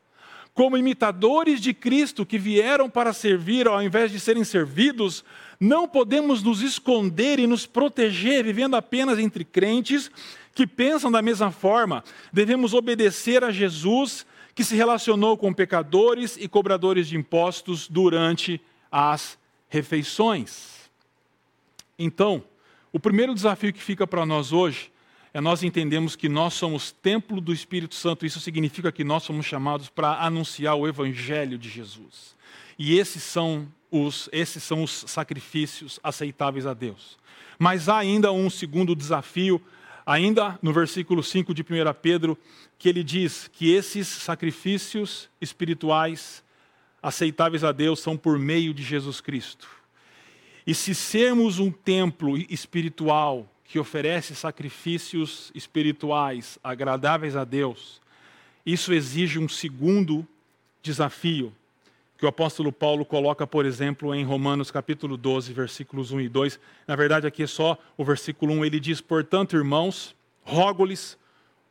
como 0.56 0.78
imitadores 0.78 1.60
de 1.60 1.74
Cristo 1.74 2.26
que 2.26 2.40
vieram 2.40 2.90
para 2.90 3.12
servir 3.12 3.68
ao 3.68 3.84
invés 3.84 4.10
de 4.10 4.22
serem 4.22 4.46
servidos, 4.46 5.24
não 5.60 5.86
podemos 5.86 6.42
nos 6.42 6.62
esconder 6.62 7.40
e 7.40 7.46
nos 7.46 7.66
proteger 7.66 8.46
vivendo 8.46 8.76
apenas 8.76 9.20
entre 9.20 9.44
crentes 9.44 10.10
que 10.54 10.66
pensam 10.66 11.12
da 11.12 11.22
mesma 11.22 11.52
forma. 11.52 12.06
Devemos 12.32 12.74
obedecer 12.74 13.44
a 13.44 13.52
Jesus, 13.52 14.26
que 14.56 14.64
se 14.64 14.78
relacionou 14.78 15.38
com 15.38 15.54
pecadores 15.54 16.38
e 16.40 16.48
cobradores 16.48 17.10
de 17.10 17.18
impostos 17.18 17.90
durante 17.90 18.62
as 18.90 19.38
refeições. 19.68 20.90
Então, 22.00 22.42
o 22.94 23.00
primeiro 23.00 23.36
desafio 23.36 23.74
que 23.74 23.84
fica 23.84 24.08
para 24.08 24.26
nós 24.26 24.54
hoje 24.54 24.90
é 25.36 25.42
nós 25.42 25.64
entendemos 25.64 26.16
que 26.16 26.30
nós 26.30 26.54
somos 26.54 26.94
templo 26.94 27.42
do 27.42 27.52
Espírito 27.52 27.94
Santo. 27.94 28.26
Isso 28.26 28.40
significa 28.40 28.90
que 28.90 29.04
nós 29.04 29.24
somos 29.24 29.46
chamados 29.46 29.90
para 29.90 30.24
anunciar 30.24 30.76
o 30.76 30.88
Evangelho 30.88 31.58
de 31.58 31.68
Jesus. 31.68 32.34
E 32.80 32.98
esses 32.98 33.22
são 33.22 33.68
os, 33.92 34.30
esses 34.32 34.64
são 34.64 34.82
os 34.82 35.04
sacrifícios 35.08 36.00
aceitáveis 36.02 36.66
a 36.66 36.74
Deus. 36.74 37.18
Mas 37.60 37.90
há 37.90 37.98
ainda 37.98 38.32
um 38.32 38.50
segundo 38.50 38.96
desafio, 38.96 39.62
ainda 40.06 40.58
no 40.62 40.72
versículo 40.72 41.22
5 41.22 41.54
de 41.54 41.64
1 41.64 41.66
Pedro, 42.02 42.38
que 42.80 42.88
ele 42.88 43.04
diz 43.04 43.50
que 43.52 43.74
esses 43.74 44.08
sacrifícios 44.08 45.30
espirituais 45.42 46.46
aceitáveis 47.04 47.66
a 47.66 47.74
Deus 47.74 48.00
são 48.00 48.16
por 48.16 48.40
meio 48.40 48.74
de 48.74 48.84
Jesus 48.84 49.20
Cristo. 49.20 49.68
E 50.66 50.74
se 50.74 50.96
sermos 50.96 51.60
um 51.60 51.70
templo 51.70 52.38
espiritual 52.38 53.52
que 53.66 53.80
oferece 53.80 54.36
sacrifícios 54.36 55.52
espirituais 55.56 56.60
agradáveis 56.64 57.36
a 57.36 57.44
Deus, 57.44 58.02
isso 58.66 58.94
exige 58.94 59.40
um 59.40 59.50
segundo 59.50 60.26
desafio, 60.82 61.54
que 62.18 62.26
o 62.26 62.30
apóstolo 62.30 62.72
Paulo 62.72 63.04
coloca, 63.04 63.46
por 63.46 63.66
exemplo, 63.66 64.16
em 64.16 64.24
Romanos 64.24 64.72
capítulo 64.72 65.18
12, 65.18 65.52
versículos 65.52 66.12
1 66.12 66.22
e 66.22 66.30
2. 66.30 66.60
Na 66.88 66.96
verdade, 66.96 67.28
aqui 67.28 67.44
é 67.44 67.48
só 67.48 67.78
o 67.98 68.06
versículo 68.06 68.54
1, 68.54 68.66
ele 68.66 68.80
diz: 68.80 69.02
Portanto, 69.02 69.56
irmãos, 69.56 70.16
rogo-lhes, 70.44 71.18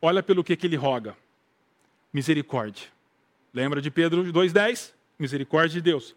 olha 0.01 0.21
pelo 0.21 0.43
que, 0.43 0.55
que 0.55 0.67
ele 0.67 0.75
roga: 0.75 1.17
misericórdia. 2.13 2.87
Lembra 3.53 3.81
de 3.81 3.89
Pedro 3.89 4.23
2,10? 4.25 4.93
Misericórdia 5.17 5.75
de 5.75 5.81
Deus 5.81 6.13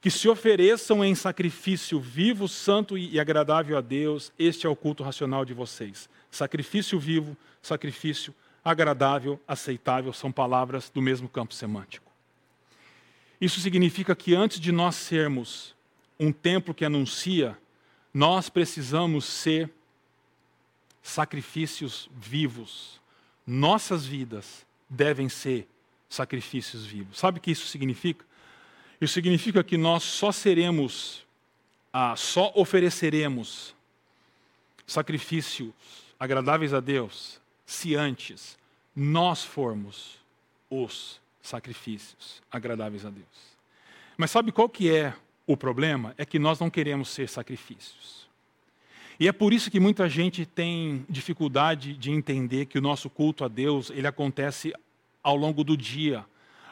que 0.00 0.10
se 0.10 0.28
ofereçam 0.28 1.04
em 1.04 1.14
sacrifício 1.14 1.98
vivo, 1.98 2.46
santo 2.46 2.96
e 2.96 3.18
agradável 3.18 3.76
a 3.76 3.80
Deus, 3.80 4.32
este 4.38 4.66
é 4.66 4.70
o 4.70 4.76
culto 4.76 5.02
racional 5.02 5.44
de 5.44 5.52
vocês. 5.52 6.08
Sacrifício 6.30 6.98
vivo, 6.98 7.36
sacrifício 7.60 8.34
agradável, 8.64 9.40
aceitável, 9.46 10.12
são 10.12 10.30
palavras 10.30 10.88
do 10.90 11.02
mesmo 11.02 11.28
campo 11.28 11.54
semântico. 11.54 12.06
Isso 13.40 13.60
significa 13.60 14.14
que 14.14 14.34
antes 14.34 14.60
de 14.60 14.70
nós 14.70 14.94
sermos 14.94 15.74
um 16.18 16.32
templo 16.32 16.74
que 16.74 16.84
anuncia, 16.84 17.56
nós 18.12 18.48
precisamos 18.48 19.24
ser 19.24 19.70
sacrifícios 21.02 22.10
vivos. 22.16 23.00
Nossas 23.46 24.04
vidas 24.04 24.66
devem 24.88 25.28
ser 25.28 25.68
sacrifícios 26.08 26.84
vivos. 26.84 27.18
Sabe 27.18 27.38
o 27.38 27.40
que 27.40 27.50
isso 27.50 27.66
significa? 27.66 28.24
Isso 29.00 29.14
significa 29.14 29.62
que 29.62 29.76
nós 29.76 30.02
só 30.02 30.32
seremos, 30.32 31.24
ah, 31.92 32.16
só 32.16 32.52
ofereceremos 32.54 33.74
sacrifícios 34.86 35.72
agradáveis 36.18 36.74
a 36.74 36.80
Deus 36.80 37.40
se 37.64 37.94
antes 37.94 38.58
nós 38.96 39.44
formos 39.44 40.18
os 40.70 41.20
sacrifícios 41.40 42.42
agradáveis 42.50 43.04
a 43.04 43.10
Deus. 43.10 43.58
Mas 44.16 44.30
sabe 44.30 44.50
qual 44.50 44.68
que 44.68 44.90
é 44.90 45.14
o 45.46 45.56
problema? 45.56 46.14
É 46.18 46.26
que 46.26 46.38
nós 46.38 46.58
não 46.58 46.68
queremos 46.68 47.08
ser 47.08 47.28
sacrifícios. 47.28 48.26
E 49.20 49.28
é 49.28 49.32
por 49.32 49.52
isso 49.52 49.70
que 49.70 49.80
muita 49.80 50.08
gente 50.08 50.44
tem 50.44 51.04
dificuldade 51.08 51.94
de 51.94 52.10
entender 52.10 52.66
que 52.66 52.78
o 52.78 52.82
nosso 52.82 53.08
culto 53.08 53.44
a 53.44 53.48
Deus, 53.48 53.90
ele 53.90 54.06
acontece 54.06 54.72
ao 55.22 55.36
longo 55.36 55.62
do 55.62 55.76
dia, 55.76 56.24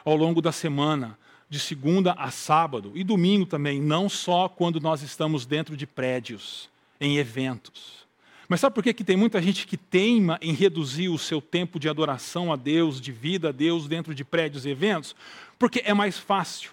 ao 0.03 0.15
longo 0.15 0.41
da 0.41 0.51
semana, 0.51 1.17
de 1.49 1.59
segunda 1.59 2.13
a 2.13 2.29
sábado 2.29 2.91
e 2.93 3.03
domingo 3.03 3.45
também, 3.45 3.81
não 3.81 4.09
só 4.09 4.49
quando 4.49 4.79
nós 4.79 5.01
estamos 5.01 5.45
dentro 5.45 5.77
de 5.77 5.87
prédios, 5.87 6.69
em 6.99 7.17
eventos. 7.17 8.05
Mas 8.49 8.61
sabe 8.61 8.73
por 8.73 8.83
que, 8.83 8.93
que 8.93 9.03
tem 9.03 9.17
muita 9.17 9.41
gente 9.41 9.67
que 9.67 9.75
teima 9.75 10.37
em 10.41 10.53
reduzir 10.53 11.09
o 11.09 11.17
seu 11.17 11.41
tempo 11.41 11.79
de 11.79 11.89
adoração 11.89 12.51
a 12.51 12.55
Deus, 12.55 13.01
de 13.01 13.11
vida 13.11 13.49
a 13.49 13.51
Deus 13.51 13.87
dentro 13.87 14.15
de 14.15 14.23
prédios 14.23 14.65
e 14.65 14.69
eventos? 14.69 15.15
Porque 15.59 15.81
é 15.85 15.93
mais 15.93 16.17
fácil. 16.17 16.71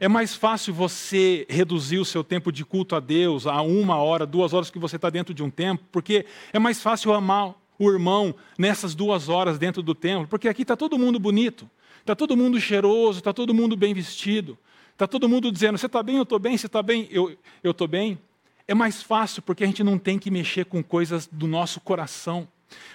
É 0.00 0.08
mais 0.08 0.34
fácil 0.34 0.74
você 0.74 1.46
reduzir 1.48 1.98
o 1.98 2.04
seu 2.04 2.24
tempo 2.24 2.50
de 2.50 2.64
culto 2.64 2.96
a 2.96 3.00
Deus 3.00 3.46
a 3.46 3.60
uma 3.62 3.96
hora, 3.96 4.26
duas 4.26 4.52
horas 4.52 4.70
que 4.70 4.78
você 4.78 4.96
está 4.96 5.08
dentro 5.08 5.32
de 5.32 5.42
um 5.42 5.50
templo, 5.50 5.86
porque 5.92 6.26
é 6.52 6.58
mais 6.58 6.82
fácil 6.82 7.12
amar 7.12 7.54
o 7.78 7.90
irmão 7.90 8.34
nessas 8.58 8.94
duas 8.94 9.28
horas 9.28 9.58
dentro 9.58 9.82
do 9.82 9.94
templo, 9.94 10.26
porque 10.26 10.48
aqui 10.48 10.62
está 10.62 10.76
todo 10.76 10.98
mundo 10.98 11.18
bonito. 11.18 11.68
Está 12.04 12.14
todo 12.14 12.36
mundo 12.36 12.60
cheiroso, 12.60 13.20
está 13.20 13.32
todo 13.32 13.54
mundo 13.54 13.74
bem 13.74 13.94
vestido, 13.94 14.58
está 14.92 15.06
todo 15.06 15.26
mundo 15.26 15.50
dizendo: 15.50 15.78
você 15.78 15.86
está 15.86 16.02
bem, 16.02 16.16
eu 16.16 16.24
estou 16.24 16.38
bem, 16.38 16.54
você 16.54 16.66
está 16.66 16.82
bem, 16.82 17.08
eu 17.10 17.38
estou 17.64 17.88
bem. 17.88 18.18
É 18.68 18.74
mais 18.74 19.02
fácil 19.02 19.40
porque 19.40 19.64
a 19.64 19.66
gente 19.66 19.82
não 19.82 19.98
tem 19.98 20.18
que 20.18 20.30
mexer 20.30 20.66
com 20.66 20.84
coisas 20.84 21.26
do 21.26 21.46
nosso 21.46 21.80
coração. 21.80 22.46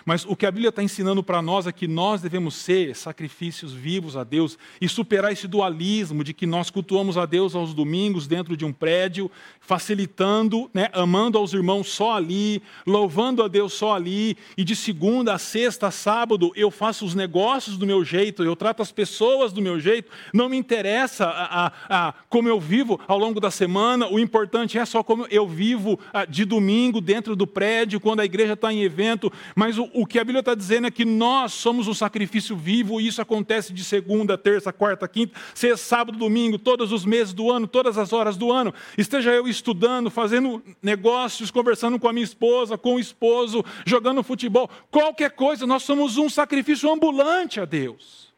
Mas 0.05 0.25
o 0.25 0.35
que 0.35 0.45
a 0.45 0.51
Bíblia 0.51 0.69
está 0.69 0.81
ensinando 0.81 1.21
para 1.21 1.41
nós 1.41 1.67
é 1.67 1.71
que 1.71 1.87
nós 1.87 2.21
devemos 2.21 2.55
ser 2.55 2.95
sacrifícios 2.95 3.73
vivos 3.73 4.17
a 4.17 4.23
Deus 4.23 4.57
e 4.81 4.89
superar 4.89 5.31
esse 5.31 5.47
dualismo 5.47 6.23
de 6.23 6.33
que 6.33 6.45
nós 6.45 6.69
cultuamos 6.69 7.17
a 7.17 7.25
Deus 7.25 7.55
aos 7.55 7.73
domingos 7.73 8.25
dentro 8.25 8.57
de 8.57 8.65
um 8.65 8.73
prédio, 8.73 9.29
facilitando, 9.59 10.69
né, 10.73 10.89
amando 10.93 11.37
aos 11.37 11.53
irmãos 11.53 11.89
só 11.89 12.13
ali, 12.15 12.61
louvando 12.87 13.43
a 13.43 13.47
Deus 13.47 13.73
só 13.73 13.95
ali, 13.95 14.35
e 14.57 14.63
de 14.63 14.75
segunda 14.75 15.33
a 15.33 15.37
sexta, 15.37 15.87
a 15.87 15.91
sábado, 15.91 16.51
eu 16.55 16.71
faço 16.71 17.05
os 17.05 17.13
negócios 17.13 17.77
do 17.77 17.85
meu 17.85 18.03
jeito, 18.03 18.43
eu 18.43 18.55
trato 18.55 18.81
as 18.81 18.91
pessoas 18.91 19.53
do 19.53 19.61
meu 19.61 19.79
jeito, 19.79 20.11
não 20.33 20.49
me 20.49 20.57
interessa 20.57 21.25
a, 21.25 21.67
a, 21.67 22.07
a 22.07 22.13
como 22.29 22.49
eu 22.49 22.59
vivo 22.59 22.99
ao 23.07 23.19
longo 23.19 23.39
da 23.39 23.51
semana, 23.51 24.07
o 24.07 24.19
importante 24.19 24.77
é 24.77 24.85
só 24.85 25.03
como 25.03 25.27
eu 25.29 25.47
vivo 25.47 25.99
a, 26.11 26.25
de 26.25 26.45
domingo 26.45 26.99
dentro 26.99 27.35
do 27.35 27.45
prédio, 27.45 27.99
quando 27.99 28.21
a 28.21 28.25
igreja 28.25 28.53
está 28.53 28.73
em 28.73 28.81
evento, 28.81 29.31
mas 29.59 29.77
o, 29.77 29.89
o 29.93 30.05
que 30.05 30.17
a 30.17 30.23
Bíblia 30.23 30.39
está 30.39 30.55
dizendo 30.55 30.87
é 30.87 30.91
que 30.91 31.03
nós 31.03 31.51
somos 31.51 31.85
o 31.89 31.93
sacrifício 31.93 32.55
vivo, 32.55 33.01
e 33.01 33.07
isso 33.07 33.21
acontece 33.21 33.73
de 33.73 33.83
segunda, 33.83 34.37
terça, 34.37 34.71
quarta, 34.71 35.05
quinta, 35.05 35.37
sexta, 35.53 35.85
sábado, 35.85 36.17
domingo, 36.17 36.57
todos 36.57 36.93
os 36.93 37.03
meses 37.03 37.33
do 37.33 37.51
ano, 37.51 37.67
todas 37.67 37.97
as 37.97 38.13
horas 38.13 38.37
do 38.37 38.53
ano. 38.53 38.73
Esteja 38.97 39.31
eu 39.31 39.49
estudando, 39.49 40.09
fazendo 40.09 40.63
negócios, 40.81 41.51
conversando 41.51 41.99
com 41.99 42.07
a 42.07 42.13
minha 42.13 42.23
esposa, 42.23 42.77
com 42.77 42.95
o 42.95 42.99
esposo, 43.01 43.61
jogando 43.85 44.23
futebol, 44.23 44.69
qualquer 44.89 45.31
coisa, 45.31 45.67
nós 45.67 45.83
somos 45.83 46.15
um 46.15 46.29
sacrifício 46.29 46.89
ambulante 46.89 47.59
a 47.59 47.65
Deus. 47.65 48.29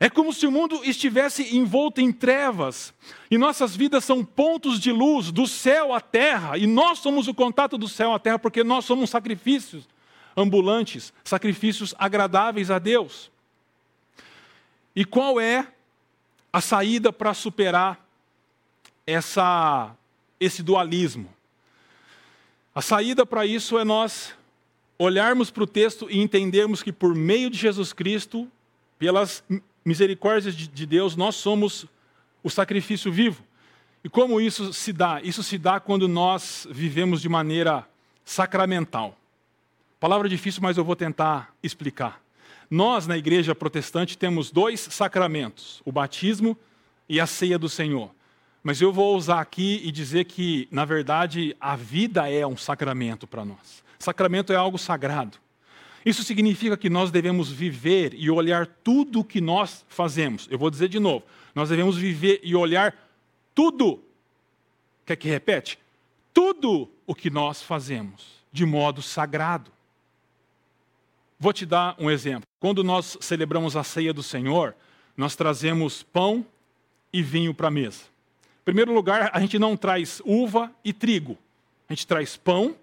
É 0.00 0.08
como 0.08 0.32
se 0.32 0.46
o 0.46 0.50
mundo 0.50 0.80
estivesse 0.84 1.54
envolto 1.54 2.00
em 2.00 2.10
trevas 2.10 2.94
e 3.30 3.36
nossas 3.36 3.76
vidas 3.76 4.06
são 4.06 4.24
pontos 4.24 4.80
de 4.80 4.90
luz 4.90 5.30
do 5.30 5.46
céu 5.46 5.92
à 5.92 6.00
terra, 6.00 6.56
e 6.56 6.66
nós 6.66 7.00
somos 7.00 7.28
o 7.28 7.34
contato 7.34 7.76
do 7.76 7.88
céu 7.88 8.14
à 8.14 8.18
terra 8.18 8.38
porque 8.38 8.64
nós 8.64 8.86
somos 8.86 9.10
sacrifícios 9.10 9.92
ambulantes, 10.36 11.12
sacrifícios 11.22 11.94
agradáveis 11.98 12.70
a 12.70 12.78
Deus. 12.78 13.30
E 14.94 15.04
qual 15.04 15.40
é 15.40 15.66
a 16.52 16.60
saída 16.60 17.12
para 17.12 17.34
superar 17.34 18.06
essa, 19.06 19.94
esse 20.38 20.62
dualismo? 20.62 21.28
A 22.74 22.82
saída 22.82 23.24
para 23.24 23.46
isso 23.46 23.78
é 23.78 23.84
nós 23.84 24.34
olharmos 24.98 25.50
para 25.50 25.64
o 25.64 25.66
texto 25.66 26.08
e 26.10 26.20
entendermos 26.20 26.82
que 26.82 26.92
por 26.92 27.14
meio 27.14 27.50
de 27.50 27.58
Jesus 27.58 27.92
Cristo, 27.92 28.50
pelas 28.98 29.44
misericórdias 29.84 30.56
de 30.56 30.86
Deus, 30.86 31.16
nós 31.16 31.34
somos 31.34 31.86
o 32.42 32.50
sacrifício 32.50 33.12
vivo. 33.12 33.42
E 34.02 34.08
como 34.08 34.40
isso 34.40 34.72
se 34.72 34.92
dá? 34.92 35.20
Isso 35.22 35.42
se 35.42 35.56
dá 35.56 35.80
quando 35.80 36.06
nós 36.06 36.66
vivemos 36.70 37.22
de 37.22 37.28
maneira 37.28 37.88
sacramental. 38.24 39.18
Palavra 40.04 40.28
difícil, 40.28 40.60
mas 40.60 40.76
eu 40.76 40.84
vou 40.84 40.94
tentar 40.94 41.54
explicar. 41.62 42.20
Nós, 42.70 43.06
na 43.06 43.16
igreja 43.16 43.54
protestante, 43.54 44.18
temos 44.18 44.50
dois 44.50 44.78
sacramentos: 44.78 45.80
o 45.82 45.90
batismo 45.90 46.58
e 47.08 47.18
a 47.18 47.26
ceia 47.26 47.58
do 47.58 47.70
Senhor. 47.70 48.10
Mas 48.62 48.82
eu 48.82 48.92
vou 48.92 49.16
usar 49.16 49.40
aqui 49.40 49.80
e 49.82 49.90
dizer 49.90 50.26
que, 50.26 50.68
na 50.70 50.84
verdade, 50.84 51.56
a 51.58 51.74
vida 51.74 52.30
é 52.30 52.46
um 52.46 52.54
sacramento 52.54 53.26
para 53.26 53.46
nós. 53.46 53.82
Sacramento 53.98 54.52
é 54.52 54.56
algo 54.56 54.76
sagrado. 54.76 55.38
Isso 56.04 56.22
significa 56.22 56.76
que 56.76 56.90
nós 56.90 57.10
devemos 57.10 57.50
viver 57.50 58.12
e 58.12 58.30
olhar 58.30 58.66
tudo 58.66 59.20
o 59.20 59.24
que 59.24 59.40
nós 59.40 59.86
fazemos. 59.88 60.46
Eu 60.50 60.58
vou 60.58 60.68
dizer 60.68 60.90
de 60.90 61.00
novo: 61.00 61.24
nós 61.54 61.70
devemos 61.70 61.96
viver 61.96 62.42
e 62.44 62.54
olhar 62.54 62.94
tudo. 63.54 64.04
Quer 65.06 65.16
que 65.16 65.30
repete? 65.30 65.78
Tudo 66.34 66.90
o 67.06 67.14
que 67.14 67.30
nós 67.30 67.62
fazemos 67.62 68.44
de 68.52 68.66
modo 68.66 69.00
sagrado. 69.00 69.72
Vou 71.44 71.52
te 71.52 71.66
dar 71.66 71.94
um 71.98 72.10
exemplo. 72.10 72.44
Quando 72.58 72.82
nós 72.82 73.18
celebramos 73.20 73.76
a 73.76 73.84
ceia 73.84 74.14
do 74.14 74.22
Senhor, 74.22 74.74
nós 75.14 75.36
trazemos 75.36 76.02
pão 76.02 76.42
e 77.12 77.22
vinho 77.22 77.52
para 77.52 77.68
a 77.68 77.70
mesa. 77.70 78.04
Em 78.62 78.64
primeiro 78.64 78.94
lugar, 78.94 79.30
a 79.30 79.38
gente 79.40 79.58
não 79.58 79.76
traz 79.76 80.22
uva 80.24 80.72
e 80.82 80.90
trigo. 80.90 81.36
A 81.86 81.92
gente 81.92 82.06
traz 82.06 82.34
pão 82.34 82.74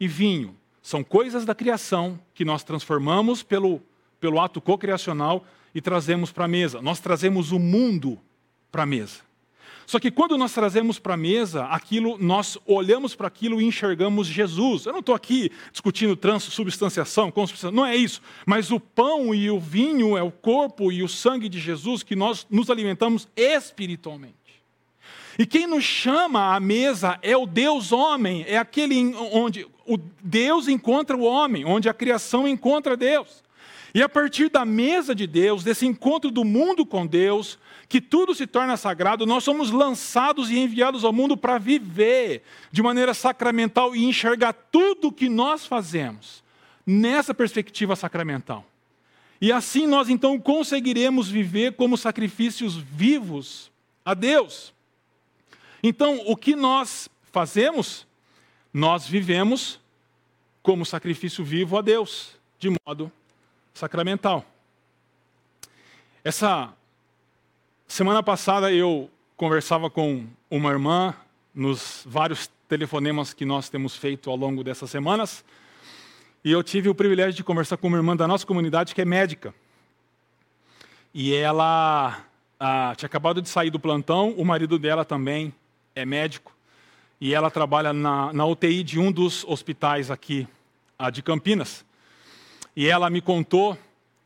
e 0.00 0.08
vinho. 0.08 0.56
São 0.82 1.04
coisas 1.04 1.44
da 1.44 1.54
criação 1.54 2.18
que 2.34 2.44
nós 2.44 2.64
transformamos 2.64 3.44
pelo, 3.44 3.80
pelo 4.18 4.40
ato 4.40 4.60
cocriacional 4.60 5.46
e 5.72 5.80
trazemos 5.80 6.32
para 6.32 6.46
a 6.46 6.48
mesa. 6.48 6.82
Nós 6.82 6.98
trazemos 6.98 7.52
o 7.52 7.58
mundo 7.60 8.18
para 8.72 8.82
a 8.82 8.86
mesa. 8.86 9.27
Só 9.88 9.98
que 9.98 10.10
quando 10.10 10.36
nós 10.36 10.52
trazemos 10.52 10.98
para 10.98 11.14
a 11.14 11.16
mesa 11.16 11.64
aquilo, 11.64 12.18
nós 12.18 12.58
olhamos 12.66 13.14
para 13.14 13.26
aquilo 13.26 13.58
e 13.58 13.64
enxergamos 13.64 14.26
Jesus. 14.26 14.84
Eu 14.84 14.92
não 14.92 15.00
estou 15.00 15.14
aqui 15.14 15.50
discutindo 15.72 16.14
transubstanciação, 16.14 17.30
consubstanciação, 17.30 17.74
não 17.74 17.86
é 17.86 17.96
isso. 17.96 18.20
Mas 18.44 18.70
o 18.70 18.78
pão 18.78 19.34
e 19.34 19.50
o 19.50 19.58
vinho 19.58 20.14
é 20.14 20.22
o 20.22 20.30
corpo 20.30 20.92
e 20.92 21.02
o 21.02 21.08
sangue 21.08 21.48
de 21.48 21.58
Jesus 21.58 22.02
que 22.02 22.14
nós 22.14 22.46
nos 22.50 22.68
alimentamos 22.68 23.26
espiritualmente. 23.34 24.34
E 25.38 25.46
quem 25.46 25.66
nos 25.66 25.84
chama 25.84 26.54
à 26.54 26.60
mesa 26.60 27.18
é 27.22 27.34
o 27.34 27.46
Deus 27.46 27.90
homem, 27.90 28.44
é 28.46 28.58
aquele 28.58 29.14
onde 29.32 29.66
o 29.86 29.96
Deus 30.22 30.68
encontra 30.68 31.16
o 31.16 31.22
homem, 31.22 31.64
onde 31.64 31.88
a 31.88 31.94
criação 31.94 32.46
encontra 32.46 32.94
Deus. 32.94 33.42
E 33.98 34.02
a 34.02 34.08
partir 34.08 34.48
da 34.48 34.64
mesa 34.64 35.12
de 35.12 35.26
Deus, 35.26 35.64
desse 35.64 35.84
encontro 35.84 36.30
do 36.30 36.44
mundo 36.44 36.86
com 36.86 37.04
Deus, 37.04 37.58
que 37.88 38.00
tudo 38.00 38.32
se 38.32 38.46
torna 38.46 38.76
sagrado, 38.76 39.26
nós 39.26 39.42
somos 39.42 39.72
lançados 39.72 40.50
e 40.50 40.56
enviados 40.56 41.02
ao 41.02 41.12
mundo 41.12 41.36
para 41.36 41.58
viver 41.58 42.44
de 42.70 42.80
maneira 42.80 43.12
sacramental 43.12 43.96
e 43.96 44.04
enxergar 44.04 44.52
tudo 44.52 45.10
que 45.10 45.28
nós 45.28 45.66
fazemos 45.66 46.44
nessa 46.86 47.34
perspectiva 47.34 47.96
sacramental. 47.96 48.64
E 49.40 49.50
assim 49.50 49.84
nós 49.84 50.08
então 50.08 50.38
conseguiremos 50.38 51.28
viver 51.28 51.72
como 51.72 51.98
sacrifícios 51.98 52.76
vivos 52.76 53.68
a 54.04 54.14
Deus. 54.14 54.72
Então, 55.82 56.22
o 56.24 56.36
que 56.36 56.54
nós 56.54 57.08
fazemos 57.32 58.06
nós 58.72 59.08
vivemos 59.08 59.80
como 60.62 60.86
sacrifício 60.86 61.42
vivo 61.42 61.76
a 61.76 61.82
Deus, 61.82 62.36
de 62.60 62.72
modo 62.86 63.10
sacramental. 63.74 64.44
Essa 66.24 66.72
semana 67.86 68.22
passada 68.22 68.72
eu 68.72 69.10
conversava 69.36 69.88
com 69.88 70.26
uma 70.50 70.70
irmã 70.70 71.14
nos 71.54 72.02
vários 72.06 72.50
telefonemas 72.68 73.32
que 73.32 73.44
nós 73.44 73.68
temos 73.68 73.96
feito 73.96 74.30
ao 74.30 74.36
longo 74.36 74.62
dessas 74.62 74.90
semanas, 74.90 75.44
e 76.44 76.52
eu 76.52 76.62
tive 76.62 76.88
o 76.88 76.94
privilégio 76.94 77.34
de 77.34 77.44
conversar 77.44 77.76
com 77.76 77.88
uma 77.88 77.96
irmã 77.96 78.16
da 78.16 78.28
nossa 78.28 78.46
comunidade 78.46 78.94
que 78.94 79.00
é 79.00 79.04
médica. 79.04 79.54
E 81.12 81.34
ela 81.34 82.24
ah, 82.60 82.94
tinha 82.96 83.06
acabado 83.06 83.42
de 83.42 83.48
sair 83.48 83.70
do 83.70 83.80
plantão, 83.80 84.30
o 84.36 84.44
marido 84.44 84.78
dela 84.78 85.04
também 85.04 85.52
é 85.94 86.04
médico 86.04 86.54
e 87.20 87.34
ela 87.34 87.50
trabalha 87.50 87.92
na, 87.92 88.32
na 88.32 88.46
UTI 88.46 88.82
de 88.82 88.98
um 88.98 89.10
dos 89.10 89.44
hospitais 89.44 90.10
aqui 90.10 90.46
de 91.12 91.22
Campinas. 91.22 91.84
E 92.78 92.86
ela 92.86 93.10
me 93.10 93.20
contou 93.20 93.76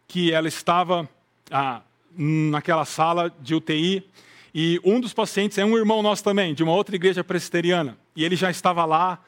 que 0.06 0.30
ela 0.30 0.46
estava 0.46 1.08
ah, 1.50 1.80
naquela 2.14 2.84
sala 2.84 3.34
de 3.40 3.54
UTI 3.54 4.06
e 4.54 4.78
um 4.84 5.00
dos 5.00 5.14
pacientes 5.14 5.56
é 5.56 5.64
um 5.64 5.74
irmão 5.74 6.02
nosso 6.02 6.22
também, 6.22 6.52
de 6.52 6.62
uma 6.62 6.74
outra 6.74 6.94
igreja 6.94 7.24
presbiteriana. 7.24 7.96
E 8.14 8.22
ele 8.22 8.36
já 8.36 8.50
estava 8.50 8.84
lá 8.84 9.18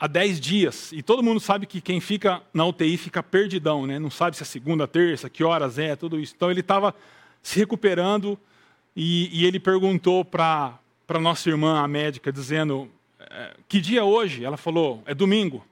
há 0.00 0.08
10 0.08 0.40
dias. 0.40 0.90
E 0.90 1.00
todo 1.00 1.22
mundo 1.22 1.38
sabe 1.38 1.64
que 1.64 1.80
quem 1.80 2.00
fica 2.00 2.42
na 2.52 2.66
UTI 2.66 2.96
fica 2.96 3.22
perdidão, 3.22 3.86
né? 3.86 4.00
não 4.00 4.10
sabe 4.10 4.36
se 4.36 4.42
é 4.42 4.46
segunda, 4.46 4.88
terça, 4.88 5.30
que 5.30 5.44
horas 5.44 5.78
é, 5.78 5.94
tudo 5.94 6.18
isso. 6.18 6.34
Então 6.36 6.50
ele 6.50 6.58
estava 6.58 6.92
se 7.40 7.60
recuperando 7.60 8.36
e, 8.96 9.30
e 9.32 9.46
ele 9.46 9.60
perguntou 9.60 10.24
para 10.24 10.80
nossa 11.20 11.48
irmã, 11.48 11.84
a 11.84 11.86
médica, 11.86 12.32
dizendo: 12.32 12.90
é, 13.20 13.54
que 13.68 13.80
dia 13.80 14.00
é 14.00 14.02
hoje? 14.02 14.44
Ela 14.44 14.56
falou, 14.56 15.04
é 15.06 15.14
domingo. 15.14 15.64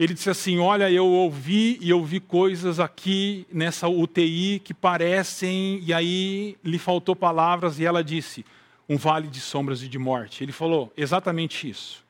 Ele 0.00 0.14
disse 0.14 0.30
assim: 0.30 0.58
Olha, 0.58 0.90
eu 0.90 1.06
ouvi 1.06 1.76
e 1.78 1.90
eu 1.90 2.02
vi 2.02 2.20
coisas 2.20 2.80
aqui 2.80 3.46
nessa 3.52 3.86
UTI 3.86 4.58
que 4.64 4.72
parecem, 4.72 5.78
e 5.84 5.92
aí 5.92 6.56
lhe 6.64 6.78
faltou 6.78 7.14
palavras, 7.14 7.78
e 7.78 7.84
ela 7.84 8.02
disse: 8.02 8.42
Um 8.88 8.96
vale 8.96 9.28
de 9.28 9.40
sombras 9.40 9.82
e 9.82 9.88
de 9.88 9.98
morte. 9.98 10.42
Ele 10.42 10.52
falou 10.52 10.90
exatamente 10.96 11.68
isso. 11.68 12.02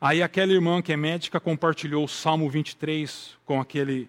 Aí 0.00 0.22
aquela 0.22 0.52
irmã 0.52 0.80
que 0.80 0.90
é 0.90 0.96
médica 0.96 1.38
compartilhou 1.38 2.02
o 2.02 2.08
Salmo 2.08 2.48
23 2.48 3.36
com 3.44 3.60
aquele 3.60 4.08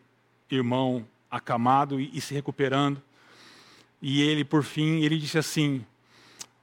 irmão 0.50 1.06
acamado 1.30 2.00
e, 2.00 2.10
e 2.14 2.22
se 2.22 2.34
recuperando. 2.34 3.02
E 4.02 4.22
ele, 4.22 4.46
por 4.46 4.64
fim, 4.64 5.02
ele 5.04 5.18
disse 5.18 5.38
assim: 5.38 5.86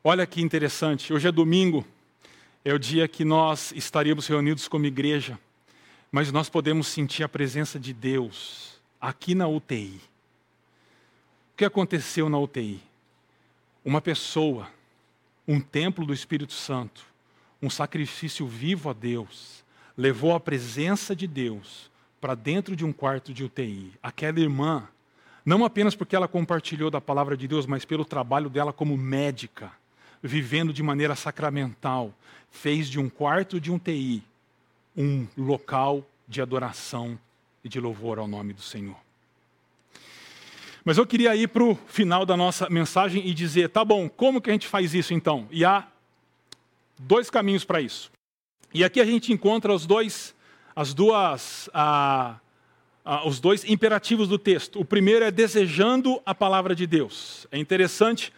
Olha 0.02 0.26
que 0.26 0.40
interessante, 0.40 1.12
hoje 1.12 1.28
é 1.28 1.32
domingo, 1.32 1.84
é 2.64 2.72
o 2.72 2.78
dia 2.78 3.06
que 3.06 3.26
nós 3.26 3.72
estaríamos 3.72 4.26
reunidos 4.26 4.66
como 4.68 4.86
igreja, 4.86 5.38
mas 6.10 6.30
nós 6.32 6.48
podemos 6.48 6.86
sentir 6.86 7.22
a 7.22 7.28
presença 7.28 7.78
de 7.78 7.92
Deus 7.92 8.80
aqui 9.00 9.34
na 9.34 9.46
UTI. 9.46 10.00
O 11.52 11.56
que 11.56 11.64
aconteceu 11.64 12.28
na 12.28 12.38
UTI? 12.38 12.82
Uma 13.84 14.00
pessoa, 14.00 14.68
um 15.46 15.60
templo 15.60 16.04
do 16.04 16.12
Espírito 16.12 16.52
Santo, 16.52 17.04
um 17.62 17.70
sacrifício 17.70 18.46
vivo 18.46 18.90
a 18.90 18.92
Deus, 18.92 19.64
levou 19.96 20.34
a 20.34 20.40
presença 20.40 21.14
de 21.14 21.26
Deus 21.26 21.90
para 22.20 22.34
dentro 22.34 22.76
de 22.76 22.84
um 22.84 22.92
quarto 22.92 23.32
de 23.32 23.44
UTI. 23.44 23.92
Aquela 24.02 24.40
irmã, 24.40 24.88
não 25.44 25.64
apenas 25.64 25.94
porque 25.94 26.16
ela 26.16 26.28
compartilhou 26.28 26.90
da 26.90 27.00
palavra 27.00 27.36
de 27.36 27.46
Deus, 27.46 27.66
mas 27.66 27.84
pelo 27.84 28.04
trabalho 28.04 28.50
dela 28.50 28.72
como 28.72 28.96
médica 28.96 29.72
vivendo 30.22 30.72
de 30.72 30.82
maneira 30.82 31.14
sacramental, 31.14 32.12
fez 32.50 32.88
de 32.88 32.98
um 32.98 33.08
quarto 33.08 33.60
de 33.60 33.70
um 33.70 33.78
TI 33.78 34.22
um 34.96 35.26
local 35.36 36.04
de 36.26 36.40
adoração 36.40 37.18
e 37.62 37.68
de 37.68 37.78
louvor 37.78 38.18
ao 38.18 38.26
nome 38.26 38.52
do 38.52 38.62
Senhor. 38.62 38.96
Mas 40.84 40.98
eu 40.98 41.06
queria 41.06 41.34
ir 41.34 41.48
para 41.48 41.64
o 41.64 41.74
final 41.74 42.24
da 42.24 42.36
nossa 42.36 42.70
mensagem 42.70 43.26
e 43.26 43.34
dizer: 43.34 43.68
tá 43.70 43.84
bom, 43.84 44.08
como 44.08 44.40
que 44.40 44.48
a 44.48 44.52
gente 44.52 44.68
faz 44.68 44.94
isso 44.94 45.12
então? 45.12 45.48
E 45.50 45.64
há 45.64 45.86
dois 46.98 47.28
caminhos 47.28 47.64
para 47.64 47.80
isso. 47.80 48.10
E 48.72 48.84
aqui 48.84 49.00
a 49.00 49.04
gente 49.04 49.32
encontra 49.32 49.72
os 49.72 49.84
dois, 49.84 50.34
as 50.74 50.94
duas, 50.94 51.68
os 53.24 53.40
dois 53.40 53.64
imperativos 53.64 54.28
do 54.28 54.38
texto. 54.38 54.80
O 54.80 54.84
primeiro 54.84 55.24
é 55.24 55.30
desejando 55.30 56.20
a 56.24 56.34
palavra 56.34 56.74
de 56.74 56.86
Deus. 56.86 57.46
É 57.50 57.58
interessante 57.58 58.32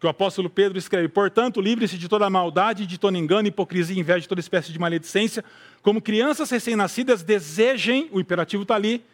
que 0.00 0.06
o 0.06 0.08
apóstolo 0.08 0.48
Pedro 0.48 0.78
escreve: 0.78 1.08
Portanto, 1.08 1.60
livre-se 1.60 1.98
de 1.98 2.08
toda 2.08 2.28
maldade, 2.30 2.86
de 2.86 2.96
todo 2.96 3.16
engano, 3.16 3.46
hipocrisia, 3.46 4.00
inveja, 4.00 4.20
de 4.20 4.28
toda 4.28 4.40
espécie 4.40 4.72
de 4.72 4.78
maledicência. 4.78 5.44
Como 5.82 6.00
crianças 6.00 6.50
recém-nascidas, 6.50 7.22
desejem, 7.22 8.08
o 8.10 8.18
imperativo 8.18 8.62
está 8.62 8.74
ali, 8.74 9.04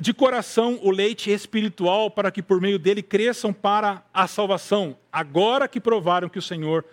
de 0.00 0.12
coração 0.12 0.78
o 0.82 0.90
leite 0.90 1.30
espiritual, 1.30 2.10
para 2.10 2.30
que 2.30 2.42
por 2.42 2.60
meio 2.60 2.78
dele 2.78 3.02
cresçam 3.02 3.54
para 3.54 4.04
a 4.12 4.28
salvação, 4.28 4.96
agora 5.10 5.66
que 5.66 5.80
provaram 5.80 6.28
que 6.28 6.38
o 6.38 6.42
Senhor 6.42 6.84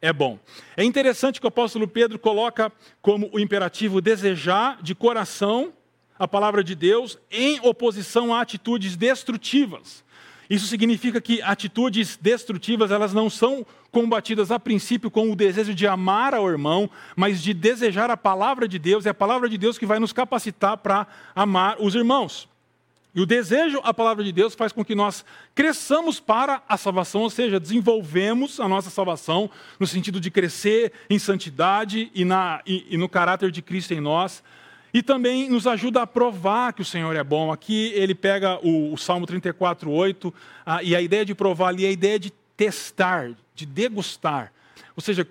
é 0.00 0.12
bom. 0.12 0.38
É 0.74 0.82
interessante 0.82 1.40
que 1.40 1.46
o 1.46 1.48
apóstolo 1.48 1.86
Pedro 1.86 2.18
coloca 2.18 2.72
como 3.02 3.28
o 3.32 3.38
imperativo 3.38 4.00
desejar 4.00 4.82
de 4.82 4.94
coração 4.94 5.74
a 6.18 6.26
palavra 6.26 6.64
de 6.64 6.74
Deus 6.74 7.18
em 7.30 7.60
oposição 7.62 8.34
a 8.34 8.40
atitudes 8.40 8.96
destrutivas. 8.96 10.04
Isso 10.48 10.66
significa 10.66 11.20
que 11.20 11.42
atitudes 11.42 12.16
destrutivas, 12.20 12.90
elas 12.90 13.12
não 13.12 13.28
são 13.28 13.66
combatidas 13.90 14.50
a 14.50 14.58
princípio 14.58 15.10
com 15.10 15.30
o 15.30 15.36
desejo 15.36 15.74
de 15.74 15.86
amar 15.86 16.34
ao 16.34 16.48
irmão, 16.48 16.88
mas 17.14 17.42
de 17.42 17.52
desejar 17.52 18.10
a 18.10 18.16
palavra 18.16 18.66
de 18.66 18.78
Deus, 18.78 19.04
é 19.04 19.10
a 19.10 19.14
palavra 19.14 19.48
de 19.48 19.58
Deus 19.58 19.76
que 19.76 19.86
vai 19.86 19.98
nos 19.98 20.12
capacitar 20.12 20.78
para 20.78 21.06
amar 21.34 21.76
os 21.80 21.94
irmãos. 21.94 22.48
E 23.14 23.20
o 23.20 23.26
desejo 23.26 23.80
à 23.82 23.92
palavra 23.92 24.22
de 24.22 24.30
Deus 24.30 24.54
faz 24.54 24.72
com 24.72 24.84
que 24.84 24.94
nós 24.94 25.24
cresçamos 25.54 26.20
para 26.20 26.62
a 26.68 26.76
salvação, 26.76 27.22
ou 27.22 27.30
seja, 27.30 27.58
desenvolvemos 27.58 28.60
a 28.60 28.68
nossa 28.68 28.90
salvação 28.90 29.50
no 29.80 29.86
sentido 29.86 30.20
de 30.20 30.30
crescer 30.30 30.92
em 31.10 31.18
santidade 31.18 32.10
e, 32.14 32.24
na, 32.24 32.62
e, 32.66 32.86
e 32.90 32.96
no 32.96 33.08
caráter 33.08 33.50
de 33.50 33.60
Cristo 33.60 33.92
em 33.92 34.00
nós, 34.00 34.42
e 34.92 35.02
também 35.02 35.48
nos 35.48 35.66
ajuda 35.66 36.02
a 36.02 36.06
provar 36.06 36.72
que 36.72 36.82
o 36.82 36.84
Senhor 36.84 37.14
é 37.14 37.22
bom. 37.22 37.52
Aqui 37.52 37.92
ele 37.94 38.14
pega 38.14 38.58
o, 38.66 38.92
o 38.92 38.96
Salmo 38.96 39.26
34, 39.26 39.90
8, 39.90 40.34
a, 40.64 40.82
e 40.82 40.96
a 40.96 41.00
ideia 41.00 41.24
de 41.24 41.34
provar 41.34 41.68
ali 41.68 41.84
é 41.84 41.88
a 41.88 41.92
ideia 41.92 42.18
de 42.18 42.32
testar, 42.56 43.32
de 43.54 43.66
degustar. 43.66 44.52
Ou 44.96 45.02
seja, 45.02 45.26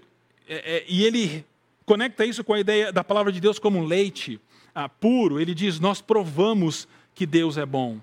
é, 0.47 0.77
é, 0.77 0.85
e 0.87 1.03
ele 1.03 1.45
conecta 1.85 2.25
isso 2.25 2.43
com 2.43 2.53
a 2.53 2.59
ideia 2.59 2.91
da 2.91 3.03
palavra 3.03 3.31
de 3.31 3.39
Deus 3.39 3.59
como 3.59 3.83
leite 3.83 4.39
ah, 4.75 4.87
puro. 4.87 5.39
Ele 5.39 5.55
diz: 5.55 5.79
Nós 5.79 6.01
provamos 6.01 6.87
que 7.15 7.25
Deus 7.25 7.57
é 7.57 7.65
bom. 7.65 7.99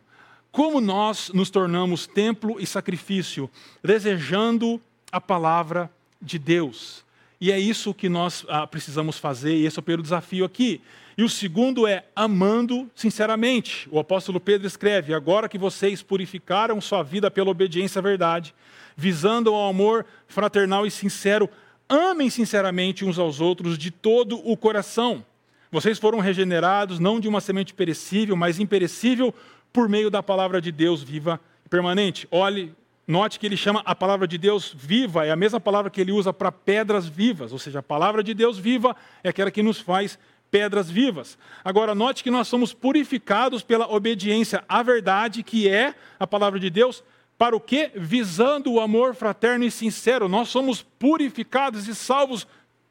Como 0.50 0.80
nós 0.80 1.30
nos 1.34 1.50
tornamos 1.50 2.06
templo 2.06 2.60
e 2.60 2.66
sacrifício, 2.66 3.50
desejando 3.82 4.80
a 5.10 5.20
palavra 5.20 5.90
de 6.20 6.38
Deus. 6.38 7.03
E 7.44 7.52
é 7.52 7.60
isso 7.60 7.92
que 7.92 8.08
nós 8.08 8.46
ah, 8.48 8.66
precisamos 8.66 9.18
fazer, 9.18 9.54
e 9.54 9.66
esse 9.66 9.78
é 9.78 9.80
o 9.80 9.82
primeiro 9.82 10.02
desafio 10.02 10.46
aqui. 10.46 10.80
E 11.14 11.22
o 11.22 11.28
segundo 11.28 11.86
é 11.86 12.06
amando 12.16 12.90
sinceramente. 12.96 13.86
O 13.92 13.98
apóstolo 13.98 14.40
Pedro 14.40 14.66
escreve: 14.66 15.12
Agora 15.12 15.46
que 15.46 15.58
vocês 15.58 16.02
purificaram 16.02 16.80
sua 16.80 17.02
vida 17.02 17.30
pela 17.30 17.50
obediência 17.50 17.98
à 17.98 18.02
verdade, 18.02 18.54
visando 18.96 19.52
ao 19.52 19.68
amor 19.68 20.06
fraternal 20.26 20.86
e 20.86 20.90
sincero, 20.90 21.46
amem 21.86 22.30
sinceramente 22.30 23.04
uns 23.04 23.18
aos 23.18 23.42
outros 23.42 23.76
de 23.76 23.90
todo 23.90 24.40
o 24.42 24.56
coração. 24.56 25.22
Vocês 25.70 25.98
foram 25.98 26.20
regenerados 26.20 26.98
não 26.98 27.20
de 27.20 27.28
uma 27.28 27.42
semente 27.42 27.74
perecível, 27.74 28.36
mas 28.36 28.58
imperecível 28.58 29.34
por 29.70 29.86
meio 29.86 30.10
da 30.10 30.22
palavra 30.22 30.62
de 30.62 30.72
Deus 30.72 31.02
viva 31.02 31.38
e 31.66 31.68
permanente. 31.68 32.26
Olhe, 32.30 32.74
note 33.06 33.38
que 33.38 33.46
ele 33.46 33.56
chama 33.56 33.82
a 33.84 33.94
palavra 33.94 34.26
de 34.26 34.38
Deus 34.38 34.74
viva, 34.74 35.26
é 35.26 35.30
a 35.30 35.36
mesma 35.36 35.60
palavra 35.60 35.90
que 35.90 36.00
ele 36.00 36.12
usa 36.12 36.32
para 36.32 36.50
pedras 36.50 37.06
vivas, 37.06 37.52
ou 37.52 37.58
seja, 37.58 37.80
a 37.80 37.82
palavra 37.82 38.22
de 38.22 38.34
Deus 38.34 38.58
viva 38.58 38.96
é 39.22 39.28
aquela 39.28 39.50
que 39.50 39.62
nos 39.62 39.78
faz 39.80 40.18
pedras 40.50 40.88
vivas. 40.88 41.36
Agora, 41.64 41.94
note 41.94 42.22
que 42.22 42.30
nós 42.30 42.46
somos 42.46 42.72
purificados 42.72 43.62
pela 43.62 43.92
obediência 43.92 44.64
à 44.68 44.82
verdade, 44.82 45.42
que 45.42 45.68
é 45.68 45.94
a 46.18 46.26
palavra 46.26 46.60
de 46.60 46.70
Deus, 46.70 47.02
para 47.36 47.56
o 47.56 47.60
quê? 47.60 47.90
Visando 47.94 48.72
o 48.72 48.80
amor 48.80 49.14
fraterno 49.14 49.64
e 49.64 49.70
sincero. 49.70 50.28
Nós 50.28 50.48
somos 50.48 50.82
purificados 50.82 51.88
e 51.88 51.94
salvos 51.94 52.46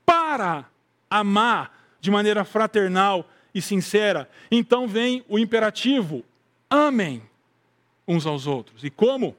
para 0.05 0.65
amar 1.09 1.71
de 2.01 2.11
maneira 2.11 2.43
fraternal 2.43 3.25
e 3.55 3.61
sincera. 3.61 4.29
Então 4.51 4.87
vem 4.87 5.23
o 5.29 5.39
imperativo: 5.39 6.23
amem 6.69 7.23
uns 8.05 8.25
aos 8.25 8.45
outros. 8.45 8.83
E 8.83 8.89
como? 8.89 9.35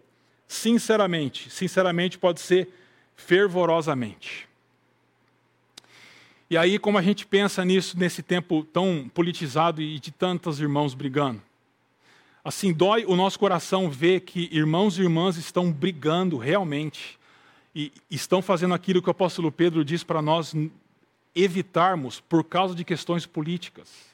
Sinceramente. 0.54 1.50
Sinceramente 1.50 2.16
pode 2.16 2.40
ser 2.40 2.68
fervorosamente. 3.16 4.48
E 6.48 6.56
aí, 6.56 6.78
como 6.78 6.96
a 6.96 7.02
gente 7.02 7.26
pensa 7.26 7.64
nisso 7.64 7.98
nesse 7.98 8.22
tempo 8.22 8.62
tão 8.72 9.10
politizado 9.12 9.82
e 9.82 9.98
de 9.98 10.12
tantos 10.12 10.60
irmãos 10.60 10.94
brigando? 10.94 11.42
Assim, 12.44 12.72
dói 12.72 13.04
o 13.04 13.16
nosso 13.16 13.36
coração 13.36 13.90
ver 13.90 14.20
que 14.20 14.48
irmãos 14.52 14.96
e 14.96 15.02
irmãs 15.02 15.36
estão 15.36 15.72
brigando 15.72 16.38
realmente 16.38 17.18
e 17.74 17.90
estão 18.08 18.40
fazendo 18.40 18.74
aquilo 18.74 19.02
que 19.02 19.08
o 19.08 19.10
apóstolo 19.10 19.50
Pedro 19.50 19.84
diz 19.84 20.04
para 20.04 20.22
nós 20.22 20.54
evitarmos 21.34 22.20
por 22.20 22.44
causa 22.44 22.76
de 22.76 22.84
questões 22.84 23.26
políticas. 23.26 24.13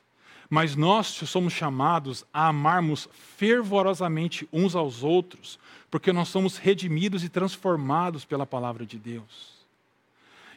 Mas 0.51 0.75
nós 0.75 1.07
somos 1.07 1.53
chamados 1.53 2.27
a 2.35 2.49
amarmos 2.49 3.09
fervorosamente 3.13 4.49
uns 4.53 4.75
aos 4.75 5.05
outros, 5.05 5.61
porque 5.89 6.13
nós 6.13 6.29
somos 6.29 6.57
redimidos 6.57 7.23
e 7.23 7.29
transformados 7.29 8.25
pela 8.25 8.45
palavra 8.45 8.85
de 8.85 8.99
Deus. 8.99 9.61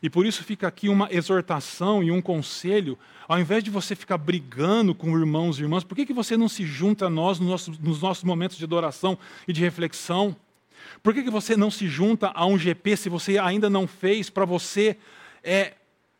E 0.01 0.09
por 0.09 0.25
isso 0.25 0.43
fica 0.43 0.67
aqui 0.67 0.89
uma 0.89 1.07
exortação 1.11 2.03
e 2.03 2.11
um 2.11 2.21
conselho. 2.21 2.97
Ao 3.25 3.39
invés 3.39 3.63
de 3.63 3.69
você 3.69 3.95
ficar 3.95 4.17
brigando 4.17 4.93
com 4.93 5.17
irmãos 5.17 5.57
e 5.57 5.61
irmãs, 5.61 5.83
por 5.83 5.95
que, 5.95 6.07
que 6.07 6.11
você 6.11 6.35
não 6.35 6.49
se 6.49 6.65
junta 6.65 7.05
a 7.05 7.09
nós 7.09 7.39
nos 7.39 7.47
nossos, 7.47 7.79
nos 7.79 8.01
nossos 8.01 8.23
momentos 8.23 8.57
de 8.57 8.65
adoração 8.65 9.17
e 9.47 9.53
de 9.53 9.61
reflexão? 9.61 10.35
Por 11.01 11.13
que, 11.13 11.23
que 11.23 11.29
você 11.29 11.55
não 11.55 11.71
se 11.71 11.87
junta 11.87 12.31
a 12.33 12.45
um 12.45 12.57
GP 12.57 12.97
se 12.97 13.09
você 13.09 13.37
ainda 13.37 13.69
não 13.69 13.87
fez, 13.87 14.29
para 14.29 14.43
você 14.43 14.97
é, 15.41 15.75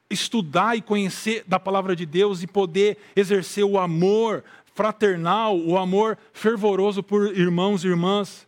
estudar 0.09 0.75
e 0.75 0.81
conhecer 0.81 1.43
da 1.47 1.59
palavra 1.59 1.95
de 1.95 2.05
Deus 2.05 2.43
e 2.43 2.47
poder 2.47 2.97
exercer 3.15 3.63
o 3.63 3.79
amor 3.79 4.43
fraternal, 4.73 5.57
o 5.57 5.77
amor 5.77 6.17
fervoroso 6.31 7.01
por 7.03 7.35
irmãos 7.37 7.83
e 7.83 7.87
irmãs? 7.87 8.47